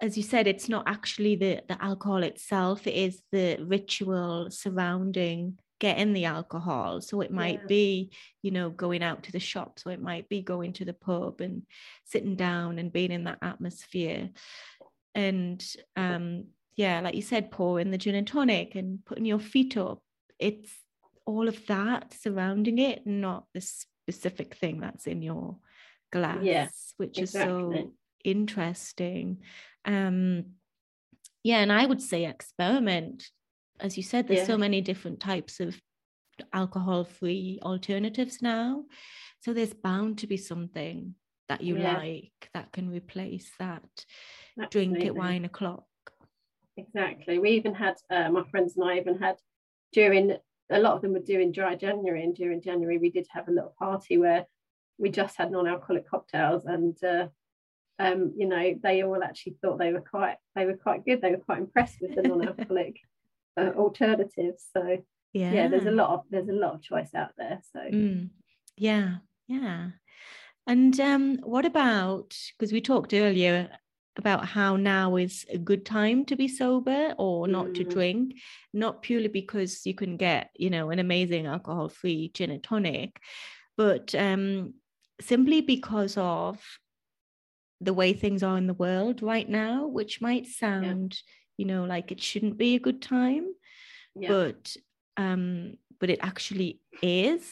as 0.00 0.16
you 0.16 0.22
said, 0.22 0.46
it's 0.46 0.68
not 0.68 0.84
actually 0.86 1.34
the, 1.34 1.62
the 1.68 1.82
alcohol 1.82 2.22
itself, 2.22 2.86
it 2.86 2.94
is 2.94 3.22
the 3.32 3.58
ritual 3.60 4.50
surrounding 4.50 5.58
getting 5.82 6.12
the 6.12 6.26
alcohol. 6.26 7.00
So 7.00 7.22
it 7.22 7.32
might 7.32 7.58
yeah. 7.62 7.66
be, 7.66 8.12
you 8.40 8.52
know, 8.52 8.70
going 8.70 9.02
out 9.02 9.24
to 9.24 9.32
the 9.32 9.40
shop. 9.40 9.80
So 9.80 9.90
it 9.90 10.00
might 10.00 10.28
be 10.28 10.40
going 10.40 10.74
to 10.74 10.84
the 10.84 10.92
pub 10.92 11.40
and 11.40 11.62
sitting 12.04 12.36
down 12.36 12.78
and 12.78 12.92
being 12.92 13.10
in 13.10 13.24
that 13.24 13.38
atmosphere. 13.42 14.30
And 15.14 15.64
um, 15.96 16.44
yeah, 16.76 17.00
like 17.00 17.14
you 17.14 17.22
said, 17.22 17.50
pouring 17.50 17.90
the 17.90 17.98
gin 17.98 18.14
and 18.14 18.26
tonic 18.26 18.74
and 18.74 19.04
putting 19.04 19.24
your 19.24 19.38
feet 19.38 19.76
up. 19.76 20.02
It's 20.38 20.70
all 21.26 21.48
of 21.48 21.66
that 21.66 22.14
surrounding 22.14 22.78
it, 22.78 23.06
not 23.06 23.46
the 23.54 23.60
specific 23.60 24.54
thing 24.56 24.80
that's 24.80 25.06
in 25.06 25.22
your 25.22 25.56
glass, 26.12 26.38
yeah, 26.42 26.68
which 26.96 27.18
exactly. 27.18 27.78
is 27.78 27.84
so 27.84 27.92
interesting. 28.24 29.38
Um, 29.84 30.44
yeah, 31.42 31.58
and 31.58 31.72
I 31.72 31.86
would 31.86 32.00
say 32.00 32.26
experiment. 32.26 33.28
As 33.80 33.96
you 33.96 34.02
said, 34.02 34.28
there's 34.28 34.40
yeah. 34.40 34.46
so 34.46 34.58
many 34.58 34.80
different 34.80 35.20
types 35.20 35.60
of 35.60 35.80
alcohol 36.52 37.04
free 37.04 37.58
alternatives 37.62 38.40
now. 38.40 38.84
So 39.40 39.52
there's 39.52 39.74
bound 39.74 40.18
to 40.18 40.26
be 40.26 40.36
something 40.36 41.14
that 41.48 41.62
you 41.62 41.78
yeah. 41.78 41.96
like 41.96 42.50
that 42.54 42.72
can 42.72 42.90
replace 42.90 43.50
that 43.58 43.82
Absolutely. 44.60 45.00
drink 45.00 45.06
at 45.06 45.14
wine 45.14 45.44
o'clock. 45.44 45.84
Exactly. 46.76 47.38
We 47.38 47.50
even 47.50 47.74
had 47.74 47.94
uh, 48.10 48.30
my 48.30 48.44
friends 48.50 48.76
and 48.76 48.88
I 48.88 48.98
even 48.98 49.18
had 49.18 49.36
during 49.92 50.36
a 50.70 50.78
lot 50.78 50.94
of 50.94 51.02
them 51.02 51.12
were 51.12 51.20
doing 51.20 51.52
dry 51.52 51.74
January, 51.74 52.22
and 52.22 52.34
during 52.34 52.62
January 52.62 52.98
we 52.98 53.10
did 53.10 53.26
have 53.30 53.48
a 53.48 53.52
little 53.52 53.74
party 53.78 54.16
where 54.16 54.46
we 54.98 55.10
just 55.10 55.36
had 55.36 55.50
non-alcoholic 55.50 56.08
cocktails, 56.08 56.64
and 56.64 56.96
uh, 57.04 57.26
um, 57.98 58.32
you 58.36 58.46
know 58.46 58.78
they 58.82 59.02
all 59.02 59.22
actually 59.22 59.56
thought 59.60 59.78
they 59.78 59.92
were 59.92 60.00
quite 60.00 60.36
they 60.54 60.64
were 60.64 60.76
quite 60.76 61.04
good. 61.04 61.20
They 61.20 61.32
were 61.32 61.38
quite 61.38 61.58
impressed 61.58 62.00
with 62.00 62.14
the 62.14 62.22
non-alcoholic 62.22 62.96
uh, 63.58 63.70
alternatives. 63.76 64.66
So 64.72 65.02
yeah. 65.32 65.52
yeah, 65.52 65.68
there's 65.68 65.86
a 65.86 65.90
lot 65.90 66.10
of 66.10 66.20
there's 66.30 66.48
a 66.48 66.52
lot 66.52 66.74
of 66.74 66.82
choice 66.82 67.14
out 67.14 67.32
there. 67.36 67.60
So 67.72 67.80
mm. 67.80 68.30
yeah, 68.76 69.16
yeah. 69.46 69.90
And 70.66 70.98
um, 71.00 71.38
what 71.42 71.66
about 71.66 72.36
because 72.58 72.72
we 72.72 72.80
talked 72.80 73.12
earlier 73.12 73.70
about 74.16 74.44
how 74.44 74.76
now 74.76 75.16
is 75.16 75.46
a 75.50 75.58
good 75.58 75.86
time 75.86 76.24
to 76.26 76.36
be 76.36 76.48
sober 76.48 77.14
or 77.18 77.48
not 77.48 77.68
mm. 77.68 77.74
to 77.74 77.84
drink, 77.84 78.34
not 78.72 79.02
purely 79.02 79.28
because 79.28 79.86
you 79.86 79.94
can 79.94 80.16
get, 80.16 80.50
you 80.54 80.70
know, 80.70 80.90
an 80.90 80.98
amazing 80.98 81.46
alcohol 81.46 81.88
free 81.88 82.30
gin 82.34 82.50
and 82.50 82.62
tonic, 82.62 83.18
but 83.76 84.14
um, 84.14 84.74
simply 85.20 85.60
because 85.60 86.16
of 86.16 86.60
the 87.80 87.94
way 87.94 88.12
things 88.12 88.42
are 88.42 88.58
in 88.58 88.66
the 88.66 88.74
world 88.74 89.22
right 89.22 89.48
now, 89.48 89.86
which 89.86 90.20
might 90.20 90.46
sound, 90.46 91.16
yeah. 91.16 91.64
you 91.64 91.64
know, 91.64 91.84
like 91.84 92.12
it 92.12 92.20
shouldn't 92.20 92.58
be 92.58 92.74
a 92.74 92.80
good 92.80 93.02
time, 93.02 93.46
yeah. 94.14 94.28
but 94.28 94.76
um, 95.16 95.74
but 95.98 96.10
it 96.10 96.20
actually 96.22 96.80
is. 97.02 97.50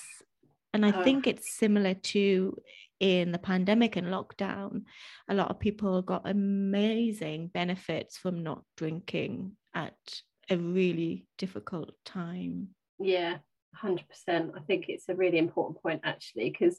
And 0.73 0.87
I 0.87 0.92
oh. 0.92 1.03
think 1.03 1.27
it's 1.27 1.53
similar 1.53 1.94
to 1.94 2.57
in 3.00 3.32
the 3.32 3.38
pandemic 3.38 3.96
and 3.96 4.08
lockdown, 4.08 4.82
a 5.28 5.34
lot 5.34 5.50
of 5.50 5.58
people 5.58 6.02
got 6.02 6.28
amazing 6.28 7.48
benefits 7.48 8.18
from 8.18 8.42
not 8.42 8.62
drinking 8.76 9.52
at 9.74 9.96
a 10.50 10.56
really 10.56 11.26
difficult 11.38 11.92
time. 12.04 12.68
Yeah, 12.98 13.38
100%. 13.82 14.02
I 14.28 14.60
think 14.66 14.86
it's 14.88 15.08
a 15.08 15.14
really 15.14 15.38
important 15.38 15.82
point 15.82 16.02
actually, 16.04 16.50
because 16.50 16.78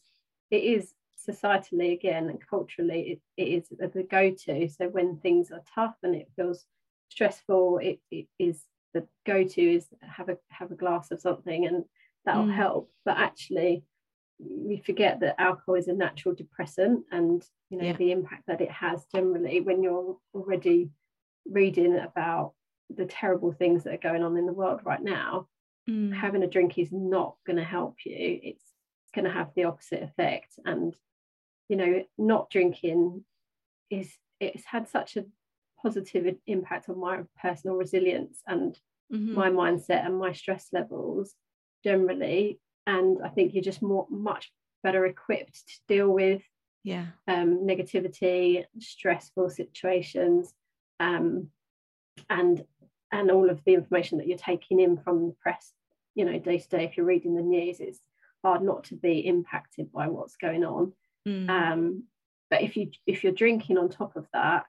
it 0.52 0.64
is 0.64 0.94
societally 1.28 1.94
again 1.94 2.30
and 2.30 2.40
culturally, 2.48 3.20
it, 3.38 3.44
it 3.44 3.48
is 3.48 3.68
the 3.70 4.04
go 4.04 4.32
to. 4.46 4.70
So 4.70 4.88
when 4.88 5.18
things 5.18 5.52
are 5.52 5.64
tough 5.74 5.96
and 6.04 6.16
it 6.16 6.30
feels 6.36 6.66
stressful, 7.10 7.80
it, 7.80 8.00
it 8.12 8.28
is 8.40 8.64
the 8.94 9.08
go 9.26 9.44
to 9.44 9.62
is 9.62 9.88
have 10.02 10.30
a 10.30 10.38
have 10.50 10.72
a 10.72 10.76
glass 10.76 11.12
of 11.12 11.22
something 11.22 11.66
and 11.66 11.86
that'll 12.26 12.46
mm. 12.46 12.54
help. 12.54 12.92
But 13.06 13.18
actually, 13.18 13.84
we 14.44 14.82
forget 14.86 15.20
that 15.20 15.40
alcohol 15.40 15.76
is 15.76 15.88
a 15.88 15.94
natural 15.94 16.34
depressant 16.34 17.04
and 17.12 17.44
you 17.70 17.78
know 17.78 17.86
yeah. 17.86 17.98
the 17.98 18.12
impact 18.12 18.44
that 18.48 18.62
it 18.62 18.72
has 18.72 19.06
generally 19.14 19.62
when 19.62 19.84
you're 19.84 20.18
already 20.34 20.90
reading 21.46 21.98
about 21.98 22.54
the 22.90 23.06
terrible 23.06 23.52
things 23.52 23.84
that 23.84 23.94
are 23.94 24.10
going 24.10 24.24
on 24.24 24.38
in 24.38 24.46
the 24.46 24.54
world 24.54 24.82
right 24.84 25.04
now 25.04 25.48
mm. 25.90 26.14
having 26.14 26.44
a 26.44 26.48
drink 26.48 26.78
is 26.78 26.92
not 26.92 27.36
going 27.46 27.58
to 27.58 27.64
help 27.64 27.96
you 28.06 28.40
it's 28.44 28.64
going 29.14 29.26
to 29.26 29.32
have 29.32 29.50
the 29.56 29.66
opposite 29.66 30.02
effect 30.02 30.54
and 30.66 30.96
you 31.70 31.76
know 31.76 32.04
not 32.18 32.50
drinking 32.50 33.24
is 33.90 34.12
it's 34.40 34.66
had 34.66 34.88
such 34.88 35.18
a 35.18 35.26
positive 35.82 36.36
impact 36.48 36.90
on 36.90 37.00
my 37.00 37.22
personal 37.42 37.76
resilience 37.76 38.40
and 38.48 38.78
mm-hmm. 39.14 39.34
my 39.34 39.50
mindset 39.50 40.06
and 40.06 40.18
my 40.18 40.32
stress 40.32 40.68
levels 40.72 41.34
generally 41.84 42.60
and 42.88 43.20
I 43.24 43.30
think 43.30 43.54
you're 43.54 43.64
just 43.64 43.82
more 43.82 44.08
much 44.10 44.52
better 44.84 45.06
equipped 45.06 45.68
to 45.68 45.74
deal 45.88 46.10
with 46.10 46.42
yeah 46.84 47.08
um, 47.28 47.66
negativity, 47.66 48.64
stressful 48.80 49.50
situations, 49.50 50.54
um, 51.00 51.48
and 52.30 52.64
and 53.12 53.30
all 53.30 53.50
of 53.50 53.62
the 53.66 53.74
information 53.74 54.18
that 54.18 54.28
you're 54.28 54.38
taking 54.38 54.80
in 54.80 54.98
from 54.98 55.28
the 55.28 55.36
press, 55.42 55.74
you 56.16 56.26
know, 56.26 56.40
day 56.40 56.60
to 56.60 56.70
day. 56.70 56.86
If 56.86 56.98
you're 56.98 57.06
reading 57.06 57.36
the 57.36 57.42
news, 57.42 57.80
it's 57.80 58.00
hard 58.44 58.64
not 58.64 58.86
to 58.86 58.96
be 58.96 59.20
impacted 59.20 59.92
by 59.92 60.08
what's 60.08 60.38
going 60.38 60.64
on. 60.64 60.94
Mm. 61.28 61.50
Um, 61.50 62.04
but 62.50 62.62
if 62.62 62.76
you 62.76 62.92
if 63.06 63.24
you're 63.24 63.34
drinking 63.34 63.78
on 63.78 63.90
top 63.90 64.16
of 64.16 64.28
that, 64.34 64.66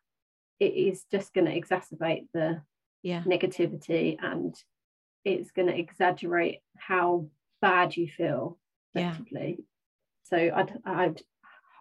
it 0.61 0.75
is 0.75 1.05
just 1.11 1.35
going 1.35 1.47
to 1.47 1.61
exacerbate 1.61 2.27
the 2.33 2.63
yeah. 3.03 3.23
negativity 3.25 4.17
and 4.23 4.55
it's 5.25 5.51
going 5.51 5.69
to 5.69 5.79
exaggerate 5.79 6.59
how 6.77 7.27
bad 7.63 7.97
you 7.97 8.09
feel 8.09 8.59
effectively. 8.95 9.57
Yeah. 9.59 9.65
So 10.25 10.37
I'd, 10.55 10.79
I'd 10.85 11.23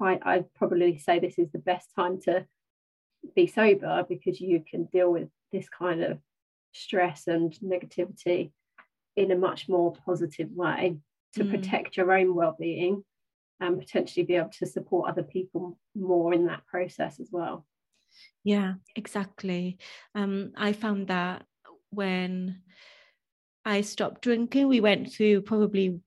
I'd 0.02 0.54
probably 0.56 0.98
say 0.98 1.20
this 1.20 1.38
is 1.38 1.52
the 1.52 1.60
best 1.60 1.90
time 1.96 2.20
to 2.22 2.46
be 3.36 3.48
sober 3.48 4.06
because 4.08 4.42
you 4.42 4.64
can 4.68 4.86
deal 4.86 5.12
with 5.12 5.30
this 5.52 5.70
kind 5.70 6.02
of 6.04 6.20
stress 6.72 7.28
and 7.28 7.54
negativity 7.64 8.52
in 9.16 9.32
a 9.32 9.36
much 9.36 9.68
more 9.68 9.94
positive 10.06 10.50
way 10.52 10.98
to 11.34 11.44
mm. 11.44 11.50
protect 11.52 11.98
your 11.98 12.12
own 12.14 12.34
well-being 12.34 13.04
and 13.60 13.80
potentially 13.80 14.26
be 14.26 14.36
able 14.36 14.50
to 14.50 14.66
support 14.66 15.10
other 15.10 15.24
people 15.24 15.78
more 15.96 16.34
in 16.34 16.48
that 16.48 16.66
process 16.66 17.20
as 17.20 17.30
well 17.32 17.66
yeah 18.44 18.74
exactly 18.96 19.78
um, 20.16 20.52
i 20.58 20.74
found 20.74 21.08
that 21.08 21.46
when 21.92 22.62
I 23.66 23.82
stopped 23.82 24.22
drinking, 24.22 24.68
we 24.68 24.82
went 24.82 25.12
through 25.12 25.42
probably 25.42 26.00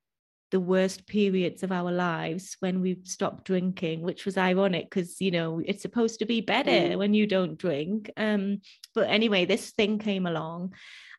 the 0.51 0.61
worst 0.61 1.07
periods 1.07 1.64
of 1.64 1.73
our 1.73 1.90
lives 1.90 2.57
when 2.61 2.81
we 2.81 2.99
stopped 3.03 3.45
drinking, 3.45 4.03
which 4.03 4.25
was 4.25 4.38
ironic 4.38 4.88
because 4.88 5.21
you 5.21 5.33
know 5.33 5.61
it's 5.64 5.83
supposed 5.83 6.21
to 6.21 6.27
be 6.27 6.40
better 6.40 6.71
mm. 6.71 6.97
when 6.97 7.12
you 7.12 7.27
don't 7.27 7.59
drink. 7.59 8.11
Um, 8.17 8.61
but 8.95 9.09
anyway, 9.09 9.47
this 9.47 9.73
thing 9.73 9.99
came 9.99 10.27
along, 10.27 10.75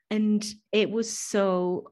and 0.09 0.45
it 0.71 0.89
was 0.89 1.11
so 1.11 1.91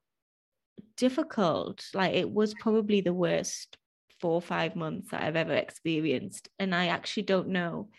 difficult. 0.95 1.86
Like 1.93 2.13
it 2.13 2.29
was 2.29 2.53
probably 2.53 3.01
the 3.01 3.13
worst 3.13 3.77
four 4.21 4.36
or 4.36 4.41
five 4.41 4.77
months 4.77 5.12
that 5.12 5.21
I've 5.21 5.36
ever 5.36 5.53
experienced, 5.53 6.47
and 6.60 6.73
I 6.73 6.88
actually 6.88 7.23
don't 7.23 7.49
know 7.49 7.89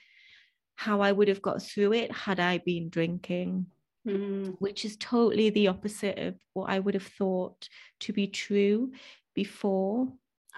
how 0.76 1.02
I 1.02 1.12
would 1.12 1.28
have 1.28 1.42
got 1.42 1.62
through 1.62 1.92
it 1.92 2.11
had 2.11 2.40
I 2.40 2.59
been 2.59 2.88
drinking 2.88 3.66
mm. 4.06 4.54
which 4.58 4.84
is 4.84 4.96
totally 4.96 5.50
the 5.50 5.68
opposite 5.68 6.18
of 6.18 6.34
what 6.52 6.70
I 6.70 6.78
would 6.78 6.94
have 6.94 7.06
thought 7.06 7.68
to 8.00 8.12
be 8.12 8.26
true 8.26 8.92
before 9.34 10.08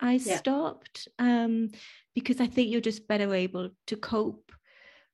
I 0.01 0.15
yeah. 0.15 0.37
stopped. 0.37 1.09
Um, 1.19 1.71
because 2.15 2.41
I 2.41 2.47
think 2.47 2.71
you're 2.71 2.81
just 2.81 3.09
better 3.09 3.35
able 3.35 3.71
to 3.89 3.97
cope 3.97 4.53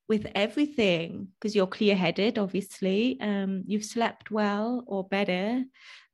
with 0.08 0.26
everything 0.34 1.28
because 1.40 1.54
you're 1.54 1.66
clear 1.66 1.96
headed, 1.96 2.38
obviously. 2.38 3.18
Um, 3.20 3.62
you've 3.66 3.84
slept 3.84 4.30
well 4.30 4.84
or 4.86 5.08
better. 5.08 5.64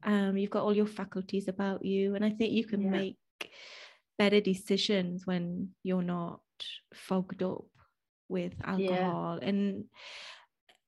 Um, 0.04 0.37
you've 0.37 0.50
got 0.50 0.62
all 0.62 0.76
your 0.76 0.87
faculties 0.87 1.48
about 1.48 1.85
you. 1.85 2.14
And 2.14 2.24
I 2.24 2.31
think 2.31 2.52
you 2.52 2.64
can 2.64 2.83
yeah. 2.83 2.90
make 2.90 3.16
better 4.18 4.40
decisions 4.40 5.26
when 5.26 5.70
you're 5.83 6.02
not 6.02 6.40
fogged 6.94 7.42
up 7.42 7.64
with 8.28 8.52
alcohol. 8.64 9.38
Yeah. 9.40 9.48
And 9.48 9.85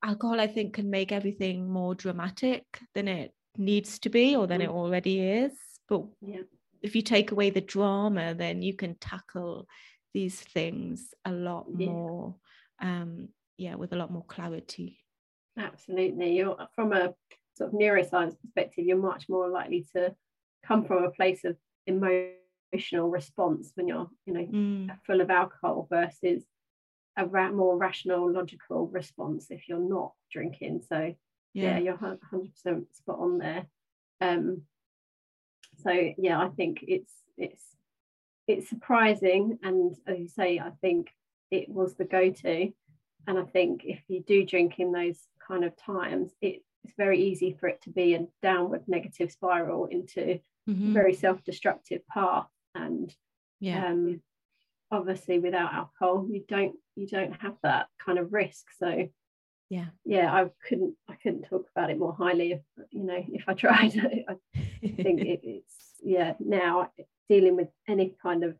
alcohol, 0.03 0.41
I 0.41 0.47
think, 0.47 0.75
can 0.75 0.91
make 0.91 1.13
everything 1.13 1.69
more 1.71 1.95
dramatic 1.95 2.65
than 2.95 3.09
it 3.09 3.33
needs 3.57 3.99
to 4.01 4.09
be 4.11 4.37
or 4.37 4.47
than 4.47 4.61
mm. 4.61 4.65
it 4.65 4.71
already 4.71 5.21
is. 5.21 5.53
But 5.89 6.05
yeah. 6.21 6.43
if 6.83 6.95
you 6.95 7.03
take 7.03 7.33
away 7.33 7.51
the 7.51 7.61
drama, 7.61 8.35
then 8.35 8.63
you 8.63 8.75
can 8.75 8.95
tackle 8.97 9.67
these 10.15 10.41
things 10.41 11.13
a 11.25 11.33
lot 11.33 11.67
yeah. 11.77 11.87
more, 11.89 12.37
um, 12.81 13.29
yeah, 13.59 13.75
with 13.75 13.93
a 13.93 13.97
lot 13.97 14.11
more 14.11 14.25
clarity. 14.25 14.99
absolutely 15.59 16.37
you're 16.37 16.57
from 16.75 16.93
a 16.93 17.13
sort 17.57 17.69
of 17.69 17.79
neuroscience 17.79 18.35
perspective 18.41 18.85
you're 18.87 18.97
much 18.97 19.29
more 19.29 19.49
likely 19.49 19.85
to 19.95 20.15
come 20.65 20.85
from 20.85 21.03
a 21.05 21.11
place 21.11 21.45
of 21.45 21.57
emotional 21.87 23.11
response 23.11 23.73
when 23.75 23.89
you're 23.89 24.09
you 24.27 24.33
know 24.33 24.47
Mm. 24.47 24.99
full 25.07 25.21
of 25.21 25.29
alcohol 25.31 25.87
versus 25.91 26.45
a 27.17 27.27
ra- 27.27 27.51
more 27.53 27.77
rational 27.77 28.31
logical 28.31 28.87
response 28.89 29.47
if 29.51 29.69
you're 29.69 29.79
not 29.79 30.13
drinking 30.31 30.81
so 30.89 31.15
yeah, 31.55 31.79
Yeah. 31.79 31.79
you're 31.79 32.19
100% 32.33 32.95
spot 32.95 33.19
on 33.19 33.39
there 33.39 33.67
um 34.21 34.63
so 35.83 35.91
yeah 36.19 36.41
i 36.41 36.49
think 36.49 36.85
it's 36.87 37.13
it's 37.37 37.65
it's 38.47 38.69
surprising 38.69 39.59
and 39.63 39.97
as 40.07 40.19
you 40.19 40.29
say 40.29 40.59
i 40.59 40.71
think 40.81 41.09
it 41.51 41.69
was 41.69 41.95
the 41.97 42.05
go-to 42.05 42.73
and 43.27 43.39
i 43.39 43.45
think 43.45 43.83
if 43.85 44.01
you 44.09 44.23
do 44.23 44.45
drink 44.45 44.79
in 44.79 44.93
those 44.93 45.19
kind 45.47 45.65
of 45.65 45.75
times 45.77 46.33
it, 46.41 46.63
it's 46.85 46.95
very 46.97 47.21
easy 47.23 47.57
for 47.59 47.69
it 47.69 47.81
to 47.83 47.91
be 47.91 48.15
a 48.15 48.27
downward 48.43 48.83
negative 48.87 49.31
spiral 49.31 49.87
into 49.87 50.21
a 50.33 50.43
Mhm. 50.69 50.93
very 50.93 51.15
self-destructive 51.15 52.07
path 52.07 52.49
and 52.75 53.15
Yeah. 53.61 53.87
um 53.89 54.23
obviously 54.91 55.39
without 55.39 55.73
alcohol 55.73 56.27
you 56.31 56.43
don't 56.49 56.75
you 56.97 57.07
don't 57.07 57.33
have 57.41 57.55
that 57.63 57.87
kind 58.05 58.19
of 58.19 58.33
risk. 58.33 58.67
So 58.79 59.09
Yeah. 59.69 59.87
yeah 60.05 60.33
i 60.35 60.49
couldn't 60.69 60.95
i 61.09 61.15
couldn't 61.23 61.45
talk 61.49 61.67
about 61.75 61.91
it 61.91 61.99
more 61.99 62.13
highly 62.13 62.53
if 62.53 62.61
you 62.91 63.05
know 63.05 63.23
if 63.39 63.45
i 63.49 63.55
tried. 63.65 63.93
I 64.29 64.37
think 65.03 65.21
it, 65.33 65.41
it's 65.45 65.75
yeah 66.03 66.35
now 66.41 66.91
dealing 67.29 67.57
with 67.57 67.69
any 67.89 68.17
kind 68.23 68.43
of 68.45 68.57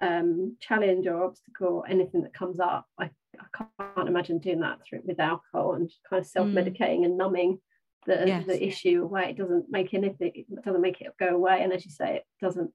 um 0.00 0.56
challenge 0.60 1.06
or 1.06 1.22
obstacle 1.24 1.84
anything 1.88 2.22
that 2.22 2.32
comes 2.34 2.58
up 2.60 2.86
i, 2.98 3.10
I 3.38 3.64
can't 3.96 4.08
imagine 4.08 4.38
doing 4.38 4.60
that 4.60 4.78
through 4.84 5.02
with 5.04 5.20
alcohol 5.20 5.74
and 5.74 5.90
kind 6.08 6.20
of 6.20 6.26
self-medicating 6.26 7.04
and 7.04 7.16
numbing 7.18 7.60
the, 8.06 8.24
Yes. 8.26 8.46
the 8.46 8.64
issue 8.66 9.02
away. 9.02 9.24
It 9.30 9.36
doesn't 9.36 9.66
make 9.70 9.92
anything 9.92 10.32
it 10.34 10.46
doesn't 10.64 10.80
make 10.80 11.00
it 11.02 11.12
go 11.18 11.28
away. 11.34 11.62
And 11.62 11.72
as 11.72 11.84
you 11.84 11.90
say 11.90 12.16
it 12.16 12.24
doesn't 12.40 12.70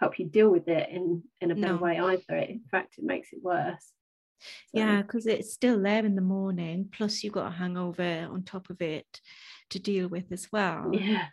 help 0.00 0.18
you 0.18 0.26
deal 0.26 0.50
with 0.50 0.68
it 0.68 0.88
in 0.90 1.22
in 1.40 1.50
a 1.50 1.54
better 1.54 1.74
No. 1.74 1.78
way 1.78 1.98
either 1.98 2.36
in 2.36 2.62
fact 2.70 2.94
it 2.98 3.04
makes 3.04 3.32
it 3.32 3.40
worse 3.42 3.92
So, 4.40 4.78
Yeah, 4.78 5.02
because 5.02 5.26
it's 5.26 5.52
still 5.52 5.82
there 5.82 6.04
in 6.06 6.14
the 6.14 6.22
morning. 6.22 6.88
Plus, 6.96 7.24
you've 7.24 7.32
got 7.32 7.48
a 7.52 7.56
hangover 7.56 8.28
on 8.30 8.44
top 8.44 8.70
of 8.70 8.80
it 8.80 9.20
to 9.70 9.78
deal 9.80 10.06
with 10.08 10.30
as 10.30 10.46
well. 10.52 10.90
yeah 10.94 11.26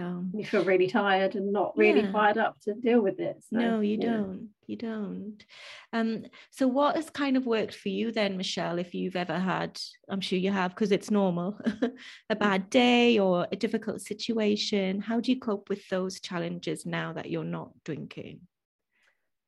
So 0.00 0.38
you 0.38 0.44
feel 0.44 0.64
really 0.64 0.86
tired 0.86 1.34
and 1.36 1.52
not 1.52 1.76
really 1.76 2.00
Yeah. 2.02 2.12
fired 2.12 2.38
up 2.38 2.60
to 2.62 2.74
deal 2.74 3.00
with 3.00 3.18
it 3.20 3.42
so, 3.42 3.58
no, 3.58 3.80
you 3.80 3.96
yeah. 3.96 4.10
don't. 4.10 4.48
You 4.66 4.76
don't. 4.76 5.44
Um. 5.92 6.24
So, 6.50 6.68
what 6.68 6.94
has 6.94 7.10
kind 7.10 7.36
of 7.36 7.46
worked 7.46 7.74
for 7.74 7.88
you 7.88 8.12
then, 8.12 8.36
Michelle? 8.36 8.78
If 8.78 8.94
you've 8.94 9.16
ever 9.16 9.38
had, 9.38 9.80
I'm 10.08 10.20
sure 10.20 10.38
you 10.38 10.52
have, 10.52 10.70
because 10.70 10.92
it's 10.92 11.10
normal, 11.10 11.58
a 12.30 12.36
bad 12.36 12.70
day 12.70 13.18
or 13.18 13.48
a 13.50 13.56
difficult 13.56 14.00
situation. 14.00 15.00
How 15.00 15.18
do 15.18 15.32
you 15.32 15.40
cope 15.40 15.68
with 15.68 15.88
those 15.88 16.20
challenges 16.20 16.86
now 16.86 17.12
that 17.14 17.30
you're 17.30 17.42
not 17.42 17.72
drinking? 17.84 18.42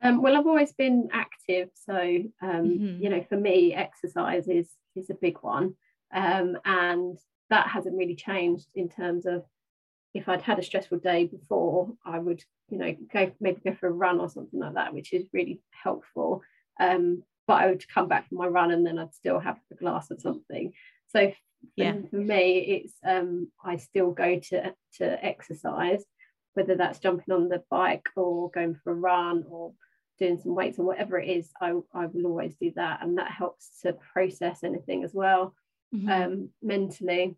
Um, 0.01 0.21
well, 0.21 0.37
I've 0.37 0.49
always 0.49 0.73
been 0.73 1.09
active, 1.13 1.71
so 1.75 1.95
um, 2.41 2.65
Mhm. 2.65 3.01
you 3.01 3.09
know, 3.09 3.23
for 3.29 3.37
me, 3.37 3.73
exercise 3.73 4.49
is 4.49 4.69
is 4.97 5.11
a 5.11 5.15
big 5.15 5.39
one, 5.43 5.77
um, 6.13 6.59
and 6.65 7.17
that 7.51 7.69
hasn't 7.69 7.97
really 7.97 8.17
changed 8.17 8.67
in 8.75 8.89
terms 8.89 9.27
of 9.27 9.45
if 10.15 10.29
I'd 10.29 10.43
had 10.43 10.59
a 10.59 10.63
stressful 10.63 10.99
day 10.99 11.27
before, 11.27 11.93
I 12.05 12.19
would, 12.19 12.43
you 12.69 12.79
know, 12.79 12.95
go 13.13 13.33
maybe 13.41 13.61
go 13.65 13.75
for 13.75 13.89
a 13.89 13.93
run 13.93 14.21
or 14.21 14.29
something 14.29 14.61
like 14.61 14.75
that, 14.75 14.93
which 14.95 15.13
is 15.13 15.25
really 15.33 15.61
helpful. 15.71 16.43
Um, 16.81 17.23
but 17.47 17.55
I 17.63 17.67
would 17.69 17.89
come 17.89 18.09
back 18.09 18.29
from 18.29 18.39
my 18.39 18.47
run 18.47 18.71
and 18.71 18.87
then 18.87 18.99
I'd 18.99 19.15
still 19.15 19.41
have 19.41 19.59
a 19.71 19.75
glass 19.75 20.11
of 20.11 20.21
something. 20.21 20.73
So 21.09 21.31
for, 21.31 21.37
Yeah. 21.77 21.97
for 22.11 22.17
me, 22.17 22.59
it's 22.85 22.95
um, 23.05 23.51
I 23.65 23.77
still 23.77 24.11
go 24.13 24.39
to 24.39 24.75
to 24.99 25.25
exercise, 25.25 26.05
whether 26.55 26.77
that's 26.77 26.99
jumping 26.99 27.33
on 27.35 27.49
the 27.49 27.63
bike 27.71 28.09
or 28.17 28.51
going 28.51 28.75
for 28.83 28.93
a 28.93 28.97
run 28.97 29.45
or 29.49 29.73
doing 30.19 30.39
some 30.39 30.55
weights 30.55 30.79
or 30.79 30.85
whatever 30.85 31.19
it 31.19 31.29
is, 31.29 31.51
I, 31.61 31.71
I 31.95 32.07
will 32.07 32.27
always 32.27 32.55
do 32.57 32.71
that. 32.77 33.03
And 33.03 33.17
that 33.19 33.31
helps 33.31 33.81
to 33.81 33.95
process 34.13 34.63
anything 34.63 35.05
as 35.05 35.15
well 35.15 35.55
Mhm. 35.95 36.09
um, 36.11 36.51
mentally. 36.63 37.37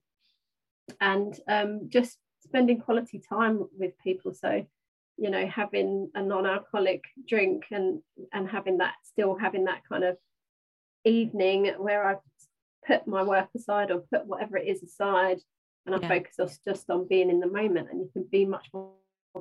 And 1.01 1.39
um, 1.49 1.89
just 1.89 2.19
spending 2.45 2.81
quality 2.81 3.21
time 3.27 3.65
with 3.79 3.93
people. 3.99 4.33
So, 4.33 4.65
you 5.17 5.31
know, 5.31 5.47
having 5.47 6.11
a 6.15 6.23
non-alcoholic 6.23 7.03
drink 7.29 7.65
and 7.71 8.01
and 8.33 8.49
having 8.49 8.79
that 8.79 8.95
still 9.03 9.35
having 9.37 9.65
that 9.65 9.83
kind 9.89 10.05
of 10.05 10.17
evening 11.05 11.73
where 11.79 12.05
I've 12.07 12.19
put 12.87 13.07
my 13.07 13.23
work 13.23 13.49
aside 13.57 13.91
or 13.91 14.05
put 14.13 14.27
whatever 14.27 14.57
it 14.57 14.67
is 14.69 14.83
aside 14.83 15.39
and 15.87 15.95
I 15.95 15.99
Yeah. 16.01 16.09
focus 16.09 16.39
us 16.39 16.59
just 16.65 16.91
on 16.91 17.07
being 17.09 17.31
in 17.31 17.41
the 17.41 17.47
moment 17.47 17.91
and 17.91 18.01
you 18.01 18.11
can 18.13 18.25
be 18.25 18.45
much 18.45 18.69
more 18.73 18.93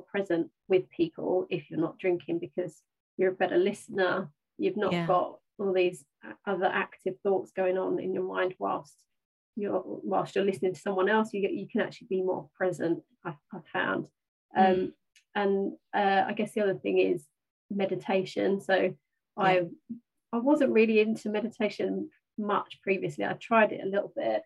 present 0.06 0.50
with 0.68 0.88
people 0.90 1.46
if 1.50 1.70
you're 1.70 1.80
not 1.80 1.98
drinking 1.98 2.38
because 2.38 2.82
you're 3.16 3.32
a 3.32 3.34
better 3.34 3.56
listener 3.56 4.30
you've 4.58 4.76
not 4.76 4.92
Yeah. 4.92 5.06
got 5.06 5.38
all 5.58 5.72
these 5.72 6.04
uh, 6.26 6.32
other 6.46 6.66
active 6.66 7.14
thoughts 7.22 7.52
going 7.52 7.78
on 7.78 7.98
in 7.98 8.12
your 8.12 8.24
mind 8.24 8.54
whilst 8.58 8.94
you're 9.56 9.82
whilst 9.84 10.34
you're 10.34 10.44
listening 10.44 10.74
to 10.74 10.80
someone 10.80 11.08
else 11.08 11.32
you 11.32 11.40
get 11.40 11.52
you 11.52 11.66
can 11.70 11.80
actually 11.80 12.08
be 12.08 12.22
more 12.22 12.48
present 12.56 13.00
I've, 13.24 13.34
I've 13.52 13.66
found 13.72 14.08
um, 14.56 14.64
Mm. 14.64 14.92
and 15.34 15.72
uh, 15.94 16.24
I 16.28 16.32
guess 16.32 16.52
the 16.54 16.60
other 16.62 16.74
thing 16.74 16.98
is 16.98 17.26
meditation 17.70 18.60
so 18.60 18.94
I 19.36 19.62
I 20.32 20.38
wasn't 20.38 20.72
really 20.72 21.00
into 21.00 21.28
meditation 21.30 22.10
much 22.38 22.78
previously 22.82 23.24
I 23.24 23.34
tried 23.34 23.72
it 23.72 23.82
a 23.84 23.88
little 23.88 24.12
bit 24.14 24.42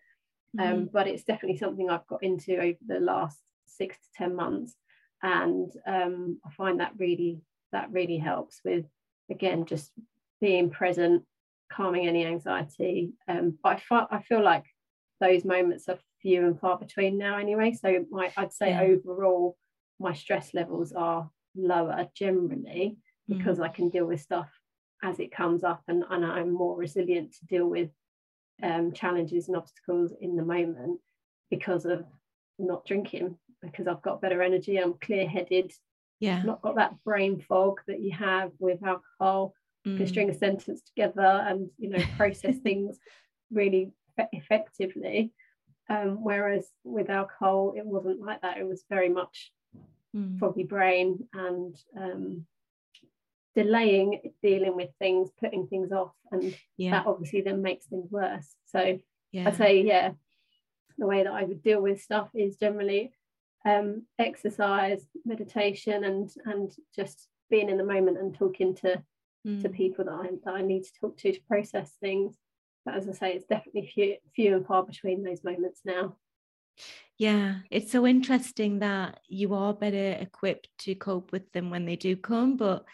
um, 0.57 0.65
Mhm. 0.87 0.91
but 0.91 1.07
it's 1.07 1.23
definitely 1.23 1.57
something 1.59 1.89
I've 1.89 2.07
got 2.07 2.23
into 2.23 2.57
over 2.57 2.77
the 2.87 2.99
last 2.99 3.39
six 3.67 3.97
to 3.97 4.07
ten 4.17 4.35
months, 4.35 4.75
and 5.21 5.69
um, 5.85 6.39
I 6.43 6.49
find 6.51 6.79
that 6.79 6.93
really 6.97 7.41
that 7.71 7.91
really 7.91 8.17
helps 8.17 8.61
with 8.65 8.85
again 9.29 9.65
just 9.67 9.91
being 10.41 10.71
present, 10.71 11.23
calming 11.71 12.07
any 12.07 12.25
anxiety. 12.25 13.13
Um, 13.27 13.59
but 13.61 13.75
I, 13.75 13.79
fi- 13.79 14.07
I 14.09 14.23
feel 14.23 14.43
like 14.43 14.65
those 15.19 15.45
moments 15.45 15.87
are 15.89 15.97
few 16.21 16.45
and 16.45 16.59
far 16.59 16.77
between 16.77 17.17
now 17.17 17.37
anyway. 17.37 17.73
So 17.73 18.05
my 18.09 18.31
I'd 18.37 18.53
say 18.53 18.69
Yeah. 18.69 18.81
overall 18.81 19.57
my 19.99 20.13
stress 20.13 20.53
levels 20.53 20.91
are 20.93 21.29
lower 21.55 22.07
generally 22.15 22.97
because 23.27 23.59
I 23.59 23.67
can 23.69 23.89
deal 23.89 24.05
with 24.05 24.21
stuff 24.21 24.49
as 25.03 25.19
it 25.19 25.31
comes 25.31 25.63
up 25.63 25.83
and, 25.87 26.03
and 26.09 26.25
I'm 26.25 26.51
more 26.51 26.75
resilient 26.77 27.33
to 27.33 27.45
deal 27.45 27.67
with 27.67 27.89
um, 28.63 28.91
challenges 28.91 29.47
and 29.47 29.55
obstacles 29.57 30.13
in 30.19 30.35
the 30.35 30.43
moment 30.43 30.99
because 31.49 31.85
of 31.85 32.05
not 32.57 32.85
drinking 32.85 33.37
because 33.61 33.87
I've 33.87 34.01
got 34.01 34.21
better 34.21 34.41
energy 34.41 34.77
I'm 34.77 34.95
clear 34.95 35.27
headed 35.27 35.71
yeah. 36.19 36.41
not 36.43 36.61
got 36.61 36.75
that 36.75 37.01
brain 37.03 37.39
fog 37.39 37.79
that 37.87 38.01
you 38.01 38.11
have 38.13 38.51
with 38.59 38.83
alcohol 38.83 39.53
can 39.85 39.95
Mm. 40.05 40.07
string 40.09 40.29
a 40.29 40.33
sentence 40.33 40.81
together 40.81 41.21
and 41.47 41.69
you 41.77 41.89
know 41.89 42.03
process 42.17 42.57
things 42.63 42.99
really 43.51 43.91
effectively 44.31 45.31
um, 45.89 46.23
whereas 46.23 46.67
with 46.83 47.09
alcohol 47.09 47.73
it 47.75 47.85
wasn't 47.85 48.19
like 48.21 48.41
that 48.41 48.57
it 48.57 48.67
was 48.67 48.83
very 48.89 49.09
much 49.09 49.51
Mm. 50.15 50.39
foggy 50.39 50.63
brain 50.63 51.27
and 51.33 51.75
um, 51.95 52.47
delaying 53.55 54.33
dealing 54.41 54.75
with 54.75 54.89
things 54.99 55.29
putting 55.39 55.67
things 55.67 55.91
off 55.91 56.13
and 56.31 56.55
Yeah. 56.77 56.91
that 56.91 57.07
obviously 57.07 57.41
then 57.41 57.61
makes 57.61 57.85
things 57.85 58.09
worse 58.11 58.55
so 58.65 58.99
yeah. 59.31 59.47
I'd 59.47 59.55
say 59.57 59.81
yeah 59.83 60.11
the 60.97 61.05
way 61.07 61.23
that 61.23 61.31
I 61.31 61.43
would 61.43 61.61
deal 61.61 61.81
with 61.81 62.01
stuff 62.01 62.29
is 62.33 62.57
generally 62.57 63.11
um, 63.65 64.07
exercise 64.17 65.05
meditation 65.25 66.03
and 66.03 66.29
and 66.45 66.71
just 66.95 67.27
being 67.49 67.69
in 67.69 67.77
the 67.77 67.83
moment 67.83 68.17
and 68.17 68.33
talking 68.33 68.75
to 68.77 68.95
to 68.95 69.03
Mm. 69.69 69.73
people 69.73 70.03
that 70.05 70.13
I, 70.13 70.29
that 70.43 70.53
I 70.53 70.61
need 70.61 70.83
to 70.83 70.91
talk 70.99 71.17
to 71.17 71.31
to 71.31 71.41
process 71.47 71.91
things 72.01 72.35
but 72.89 72.97
as 72.97 73.07
I 73.07 73.13
say 73.13 73.33
it's 73.33 73.45
definitely 73.45 73.91
few 73.93 74.15
few 74.35 74.55
and 74.55 74.65
far 74.65 74.83
between 74.83 75.23
those 75.23 75.43
moments 75.43 75.81
now 75.85 76.15
Yeah, 77.17 77.55
it's 77.69 77.91
so 77.91 78.07
interesting 78.07 78.79
that 78.79 79.19
you 79.27 79.53
are 79.53 79.73
better 79.73 80.11
equipped 80.21 80.69
to 80.79 80.95
cope 80.95 81.33
with 81.33 81.51
them 81.51 81.69
when 81.69 81.85
they 81.85 81.97
do 81.97 82.15
come, 82.15 82.55
but 82.55 82.85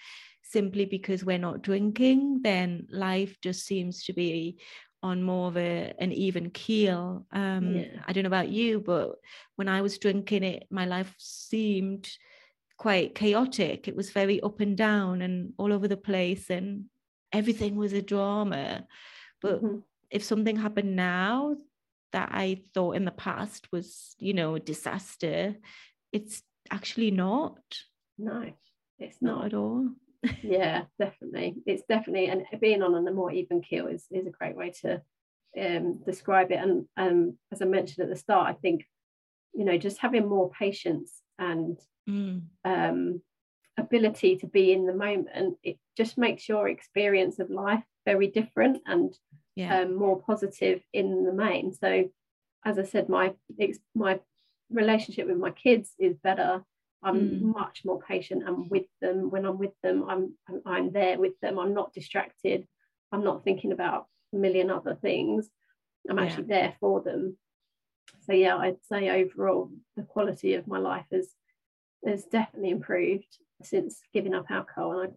simply 0.42 0.86
because 0.86 1.24
we're 1.24 1.38
not 1.38 1.62
drinking, 1.62 2.42
then 2.42 2.88
life 2.90 3.38
just 3.42 3.66
seems 3.66 4.04
to 4.06 4.14
be 4.14 4.58
on 5.04 5.22
more 5.22 5.50
of 5.50 5.58
a, 5.58 5.94
an 6.00 6.12
even 6.12 6.50
keel. 6.50 7.28
Um, 7.32 7.76
Yeah. 7.76 8.02
I 8.08 8.14
don't 8.14 8.24
know 8.24 8.36
about 8.36 8.50
you, 8.50 8.80
but 8.80 9.12
when 9.58 9.68
I 9.68 9.82
was 9.82 10.00
drinking 10.00 10.44
it, 10.44 10.66
my 10.72 10.86
life 10.86 11.14
seemed 11.20 12.10
quite 12.78 13.14
chaotic. 13.14 13.88
It 13.88 13.96
was 13.96 14.10
very 14.10 14.42
up 14.42 14.60
and 14.60 14.76
down 14.76 15.22
and 15.22 15.54
all 15.58 15.72
over 15.72 15.88
the 15.88 15.98
place, 15.98 16.50
and 16.50 16.86
everything 17.32 17.76
was 17.76 17.94
a 17.94 18.02
drama. 18.02 18.88
But 19.46 19.62
Mhm. 19.62 19.84
if 20.10 20.24
something 20.24 20.56
happened 20.56 20.96
now 20.96 21.56
that 22.14 22.30
I 22.32 22.64
thought 22.74 22.96
in 22.96 23.06
the 23.06 23.12
past 23.12 23.72
was, 23.72 24.16
you 24.18 24.34
know, 24.34 24.56
a 24.56 24.60
disaster, 24.60 25.56
it's 26.12 26.42
actually 26.72 27.12
not, 27.12 27.62
no 28.18 28.52
it's 28.98 29.22
not 29.22 29.38
not 29.38 29.46
at 29.46 29.54
all. 29.54 29.90
yeah 30.42 30.86
definitely 31.00 31.56
it's 31.68 31.84
definitely 31.88 32.26
and 32.28 32.44
being 32.60 32.82
on 32.82 33.08
a 33.08 33.12
more 33.12 33.32
even 33.32 33.62
keel 33.62 33.86
is, 33.88 34.08
is 34.10 34.26
a 34.26 34.32
great 34.32 34.56
way 34.56 34.72
to 34.82 35.02
um, 35.60 36.02
describe 36.04 36.52
it. 36.52 36.60
And 36.60 36.88
um, 36.98 37.38
as 37.52 37.62
I 37.62 37.66
mentioned 37.66 38.04
at 38.04 38.10
the 38.10 38.20
start, 38.20 38.50
I 38.50 38.54
think 38.54 38.86
you 39.54 39.64
know 39.64 39.78
just 39.78 40.00
having 40.00 40.28
more 40.28 40.50
patience 40.50 41.22
and 41.38 41.78
mm. 42.10 42.42
um, 42.64 43.22
ability 43.78 44.38
to 44.38 44.48
be 44.48 44.72
in 44.72 44.86
the 44.86 44.94
moment, 44.94 45.58
it 45.64 45.78
just 45.98 46.18
makes 46.18 46.48
your 46.48 46.68
experience 46.68 47.40
of 47.40 47.50
life 47.50 47.84
very 48.06 48.28
different 48.28 48.82
and 48.86 49.18
yeah. 49.56 49.82
um, 49.82 49.96
more 49.96 50.22
positive 50.22 50.82
in 50.94 51.26
the 51.26 51.34
main. 51.34 51.74
So, 51.74 52.10
as 52.64 52.80
I 52.80 52.84
said, 52.84 53.10
my 53.10 53.34
my 53.94 54.20
relationship 54.70 55.28
with 55.28 55.38
my 55.38 55.52
kids 55.52 55.92
is 56.00 56.18
better. 56.18 56.64
I'm 57.04 57.20
mm. 57.20 57.42
much 57.42 57.84
more 57.86 58.00
patient. 58.02 58.44
I'm 58.48 58.68
with 58.70 58.86
them 59.02 59.30
when 59.30 59.46
I'm 59.46 59.60
with 59.60 59.74
them. 59.84 60.06
I'm, 60.10 60.34
I'm 60.50 60.62
I'm 60.66 60.92
there 60.92 61.20
with 61.20 61.40
them. 61.42 61.60
I'm 61.60 61.74
not 61.74 61.94
distracted. 61.94 62.68
I'm 63.12 63.24
not 63.24 63.44
thinking 63.44 63.72
about 63.72 64.08
a 64.34 64.38
million 64.38 64.72
other 64.72 64.96
things. 64.96 65.48
I'm 66.10 66.20
actually 66.20 66.46
yeah. 66.50 66.60
there 66.60 66.76
for 66.80 67.02
them. 67.02 67.38
So 68.22 68.34
yeah, 68.34 68.58
I'd 68.58 68.84
say 68.84 69.10
overall 69.10 69.72
the 69.96 70.04
quality 70.04 70.56
of 70.56 70.68
my 70.68 70.80
life 70.80 71.06
has 71.12 71.30
has 72.06 72.26
definitely 72.26 72.70
improved 72.70 73.38
since 73.64 74.02
giving 74.14 74.34
up 74.34 74.46
alcohol, 74.50 75.00
and 75.00 75.14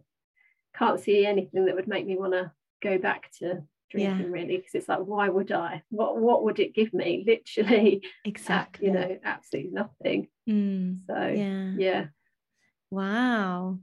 I 0.75 0.77
can't 0.77 0.99
see 0.99 1.25
anything 1.25 1.65
that 1.65 1.75
would 1.75 1.87
make 1.87 2.05
me 2.05 2.17
want 2.17 2.33
to 2.33 2.51
go 2.81 2.97
back 2.97 3.31
to 3.39 3.63
drinking 3.91 4.27
yeah. 4.27 4.31
really 4.31 4.57
because 4.57 4.75
it's 4.75 4.89
like 4.89 4.99
why 4.99 5.29
would 5.29 5.51
I? 5.51 5.83
What 5.89 6.17
what 6.17 6.43
would 6.43 6.59
it 6.59 6.75
give 6.75 6.93
me? 6.93 7.23
Literally 7.57 8.03
exactly. 8.25 8.87
you 8.87 8.93
know 8.93 9.17
absolutely 9.23 9.71
nothing. 9.71 10.27
Mm, 10.49 10.99
so 11.07 11.27
yeah. 11.27 11.73
yeah. 11.77 12.05
Wow. 12.91 13.79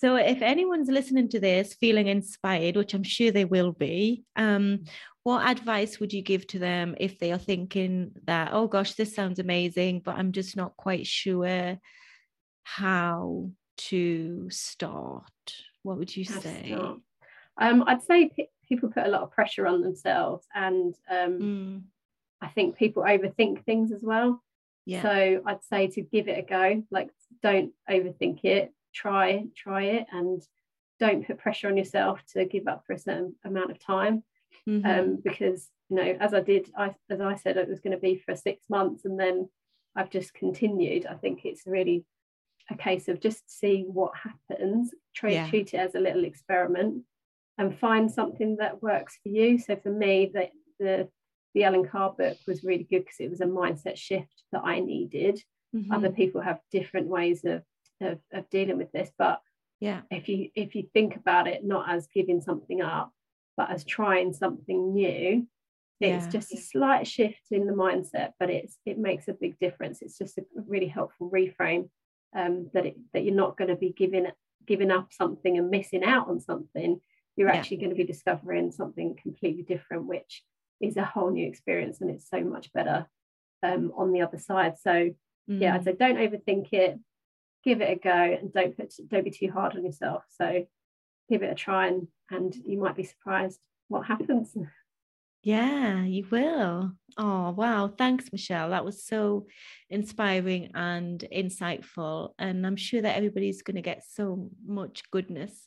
So 0.00 0.14
if 0.14 0.42
anyone's 0.42 0.88
listening 0.88 1.28
to 1.30 1.40
this 1.40 1.74
feeling 1.74 2.06
inspired 2.06 2.76
which 2.76 2.94
I'm 2.94 3.02
sure 3.02 3.32
they 3.32 3.44
will 3.44 3.72
be 3.72 4.24
um 4.36 4.84
what 5.28 5.46
advice 5.46 6.00
would 6.00 6.10
you 6.14 6.22
give 6.22 6.46
to 6.46 6.58
them 6.58 6.94
if 6.98 7.18
they 7.18 7.32
are 7.32 7.38
thinking 7.38 8.12
that 8.24 8.48
oh 8.52 8.66
gosh 8.66 8.94
this 8.94 9.14
sounds 9.14 9.38
amazing 9.38 10.00
but 10.02 10.16
i'm 10.16 10.32
just 10.32 10.56
not 10.56 10.74
quite 10.78 11.06
sure 11.06 11.78
how 12.76 13.50
to 13.76 14.48
start? 14.50 15.22
What 15.82 15.98
would 15.98 16.14
you 16.14 16.24
say? 16.24 16.76
um, 17.60 17.84
i'd 17.86 18.02
say 18.02 18.30
p- 18.34 18.48
people 18.68 18.88
put 18.88 19.06
a 19.06 19.10
lot 19.10 19.22
of 19.22 19.32
pressure 19.32 19.66
on 19.66 19.82
themselves 19.82 20.46
and 20.54 20.94
um, 21.10 21.38
mm. 21.38 21.82
i 22.40 22.48
think 22.48 22.76
people 22.76 23.02
overthink 23.02 23.64
things 23.64 23.92
as 23.92 24.02
well. 24.02 24.42
Yeah. 24.86 25.02
so 25.02 25.42
i'd 25.46 25.64
say 25.64 25.88
to 25.88 26.00
give 26.00 26.28
it 26.28 26.38
a 26.38 26.42
go 26.42 26.82
like 26.90 27.10
don't 27.42 27.72
overthink 27.90 28.44
it. 28.44 28.72
Try 28.94 29.44
try 29.56 29.82
it 29.84 30.06
and 30.10 30.42
don't 30.98 31.26
put 31.26 31.38
pressure 31.38 31.68
on 31.68 31.76
yourself 31.76 32.20
to 32.32 32.44
give 32.46 32.66
up 32.66 32.84
for 32.86 32.94
a 32.94 32.98
certain 32.98 33.34
amount 33.44 33.70
of 33.70 33.78
time. 33.78 34.24
Mm-hmm. 34.66 34.86
um, 34.86 35.18
because 35.22 35.68
you 35.88 35.96
know 35.96 36.16
as 36.20 36.32
I 36.34 36.40
did 36.40 36.70
I 36.76 36.94
as 37.10 37.20
I 37.20 37.34
said 37.36 37.56
it 37.56 37.68
was 37.68 37.80
going 37.80 37.92
to 37.92 38.00
be 38.08 38.16
for 38.16 38.34
six 38.34 38.64
months 38.68 39.04
and 39.04 39.18
then 39.20 39.48
I've 39.94 40.10
just 40.10 40.32
continued. 40.34 41.06
I 41.06 41.14
think 41.14 41.44
it's 41.44 41.62
really 41.66 42.04
a 42.70 42.76
case 42.76 43.08
of 43.08 43.20
just 43.20 43.48
see 43.50 43.84
what 43.86 44.12
happens 44.16 44.92
try 45.14 45.30
yeah. 45.30 45.48
treat 45.48 45.74
it 45.74 45.78
as 45.78 45.94
a 45.94 46.00
little 46.00 46.24
experiment 46.24 47.02
and 47.56 47.78
find 47.78 48.10
something 48.10 48.56
that 48.56 48.82
works 48.82 49.18
for 49.22 49.28
you 49.28 49.58
so 49.58 49.76
for 49.76 49.90
me 49.90 50.30
the 50.32 50.48
the 50.78 51.08
the 51.54 51.64
Allen 51.64 51.88
Carr 51.88 52.12
book 52.16 52.36
was 52.46 52.62
really 52.62 52.84
good 52.84 53.00
because 53.00 53.20
it 53.20 53.30
was 53.30 53.40
a 53.40 53.46
mindset 53.46 53.96
shift 53.96 54.42
that 54.52 54.62
I 54.64 54.80
needed 54.80 55.40
mm-hmm. 55.74 55.92
other 55.92 56.10
people 56.10 56.40
have 56.40 56.60
different 56.70 57.08
ways 57.08 57.44
of, 57.44 57.62
of 58.00 58.18
of 58.32 58.48
dealing 58.50 58.78
with 58.78 58.92
this 58.92 59.10
but 59.18 59.40
yeah 59.80 60.02
if 60.10 60.28
you 60.28 60.50
if 60.54 60.74
you 60.74 60.84
think 60.92 61.16
about 61.16 61.48
it 61.48 61.64
not 61.64 61.88
as 61.88 62.08
giving 62.14 62.40
something 62.40 62.82
up 62.82 63.12
but 63.56 63.70
as 63.70 63.84
trying 63.84 64.32
something 64.32 64.92
new 64.92 65.46
it's 66.00 66.26
yeah. 66.26 66.30
just 66.30 66.52
a 66.52 66.56
slight 66.56 67.06
shift 67.06 67.50
in 67.50 67.66
the 67.66 67.72
mindset 67.72 68.30
but 68.38 68.50
it's 68.50 68.78
it 68.86 68.98
makes 68.98 69.26
a 69.26 69.32
big 69.32 69.58
difference 69.58 70.00
it's 70.00 70.18
just 70.18 70.38
a 70.38 70.44
really 70.66 70.86
helpful 70.86 71.30
reframe 71.30 71.88
um, 72.34 72.70
that 72.74 72.86
it, 72.86 72.96
that 73.12 73.24
you're 73.24 73.34
not 73.34 73.56
going 73.56 73.68
to 73.68 73.76
be 73.76 73.92
giving 73.96 74.26
giving 74.66 74.90
up 74.90 75.08
something 75.12 75.56
and 75.56 75.70
missing 75.70 76.04
out 76.04 76.28
on 76.28 76.40
something 76.40 77.00
you're 77.36 77.48
yeah. 77.48 77.54
actually 77.54 77.78
going 77.78 77.90
to 77.90 77.96
be 77.96 78.04
discovering 78.04 78.70
something 78.70 79.16
completely 79.22 79.62
different 79.62 80.06
which 80.06 80.42
is 80.80 80.96
a 80.96 81.04
whole 81.04 81.30
new 81.30 81.46
experience 81.46 82.00
and 82.00 82.10
it's 82.10 82.28
so 82.28 82.40
much 82.40 82.72
better 82.72 83.06
um, 83.62 83.92
on 83.96 84.12
the 84.12 84.20
other 84.20 84.38
side 84.38 84.74
so 84.78 84.90
mm. 84.90 85.14
yeah 85.48 85.74
I'd 85.74 85.84
say 85.84 85.94
don't 85.98 86.16
overthink 86.16 86.72
it 86.72 86.98
give 87.64 87.80
it 87.80 87.90
a 87.90 87.96
go 87.96 88.10
and 88.10 88.52
don't 88.52 88.76
put 88.76 88.92
don't 89.08 89.24
be 89.24 89.30
too 89.30 89.50
hard 89.50 89.74
on 89.74 89.84
yourself 89.84 90.24
so 90.28 90.64
give 91.30 91.42
it 91.42 91.52
a 91.52 91.54
try 91.54 91.88
and 91.88 92.08
and 92.30 92.54
you 92.54 92.78
might 92.78 92.96
be 92.96 93.04
surprised 93.04 93.58
what 93.88 94.06
happens. 94.06 94.56
Yeah, 95.42 96.04
you 96.04 96.26
will. 96.30 96.92
Oh, 97.16 97.50
wow. 97.50 97.88
Thanks, 97.88 98.30
Michelle. 98.32 98.70
That 98.70 98.84
was 98.84 99.04
so 99.04 99.46
inspiring 99.88 100.70
and 100.74 101.24
insightful. 101.34 102.30
And 102.38 102.66
I'm 102.66 102.76
sure 102.76 103.02
that 103.02 103.16
everybody's 103.16 103.62
going 103.62 103.76
to 103.76 103.82
get 103.82 104.04
so 104.08 104.50
much 104.66 105.02
goodness 105.10 105.66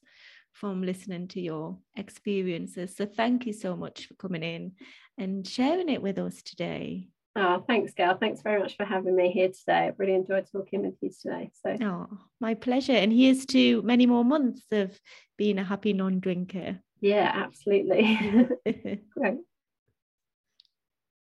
from 0.52 0.84
listening 0.84 1.28
to 1.30 1.42
your 1.42 1.78
experiences. 1.96 2.96
So 2.96 3.06
thank 3.06 3.46
you 3.46 3.54
so 3.54 3.76
much 3.76 4.08
for 4.08 4.14
coming 4.16 4.44
in 4.44 4.74
and 5.18 5.48
sharing 5.48 5.90
it 5.90 6.02
with 6.02 6.20
us 6.20 6.42
today. 6.42 7.08
Oh, 7.36 7.64
thanks, 7.66 7.94
Gail. 7.94 8.18
Thanks 8.20 8.42
very 8.42 8.60
much 8.60 8.76
for 8.76 8.86
having 8.86 9.16
me 9.16 9.32
here 9.32 9.48
today. 9.48 9.86
I 9.88 9.94
really 9.98 10.16
enjoyed 10.16 10.48
talking 10.52 10.82
with 10.82 10.96
you 11.00 11.10
today. 11.10 11.50
So, 11.66 11.78
oh, 11.82 12.18
my 12.42 12.56
pleasure. 12.56 12.92
And 12.92 13.14
here's 13.14 13.46
to 13.48 13.82
many 13.84 14.06
more 14.06 14.26
months 14.26 14.64
of 14.74 15.00
being 15.38 15.58
a 15.58 15.64
happy 15.64 15.94
non 15.94 16.20
drinker. 16.20 16.80
Yeah, 17.00 17.32
absolutely. 17.34 18.20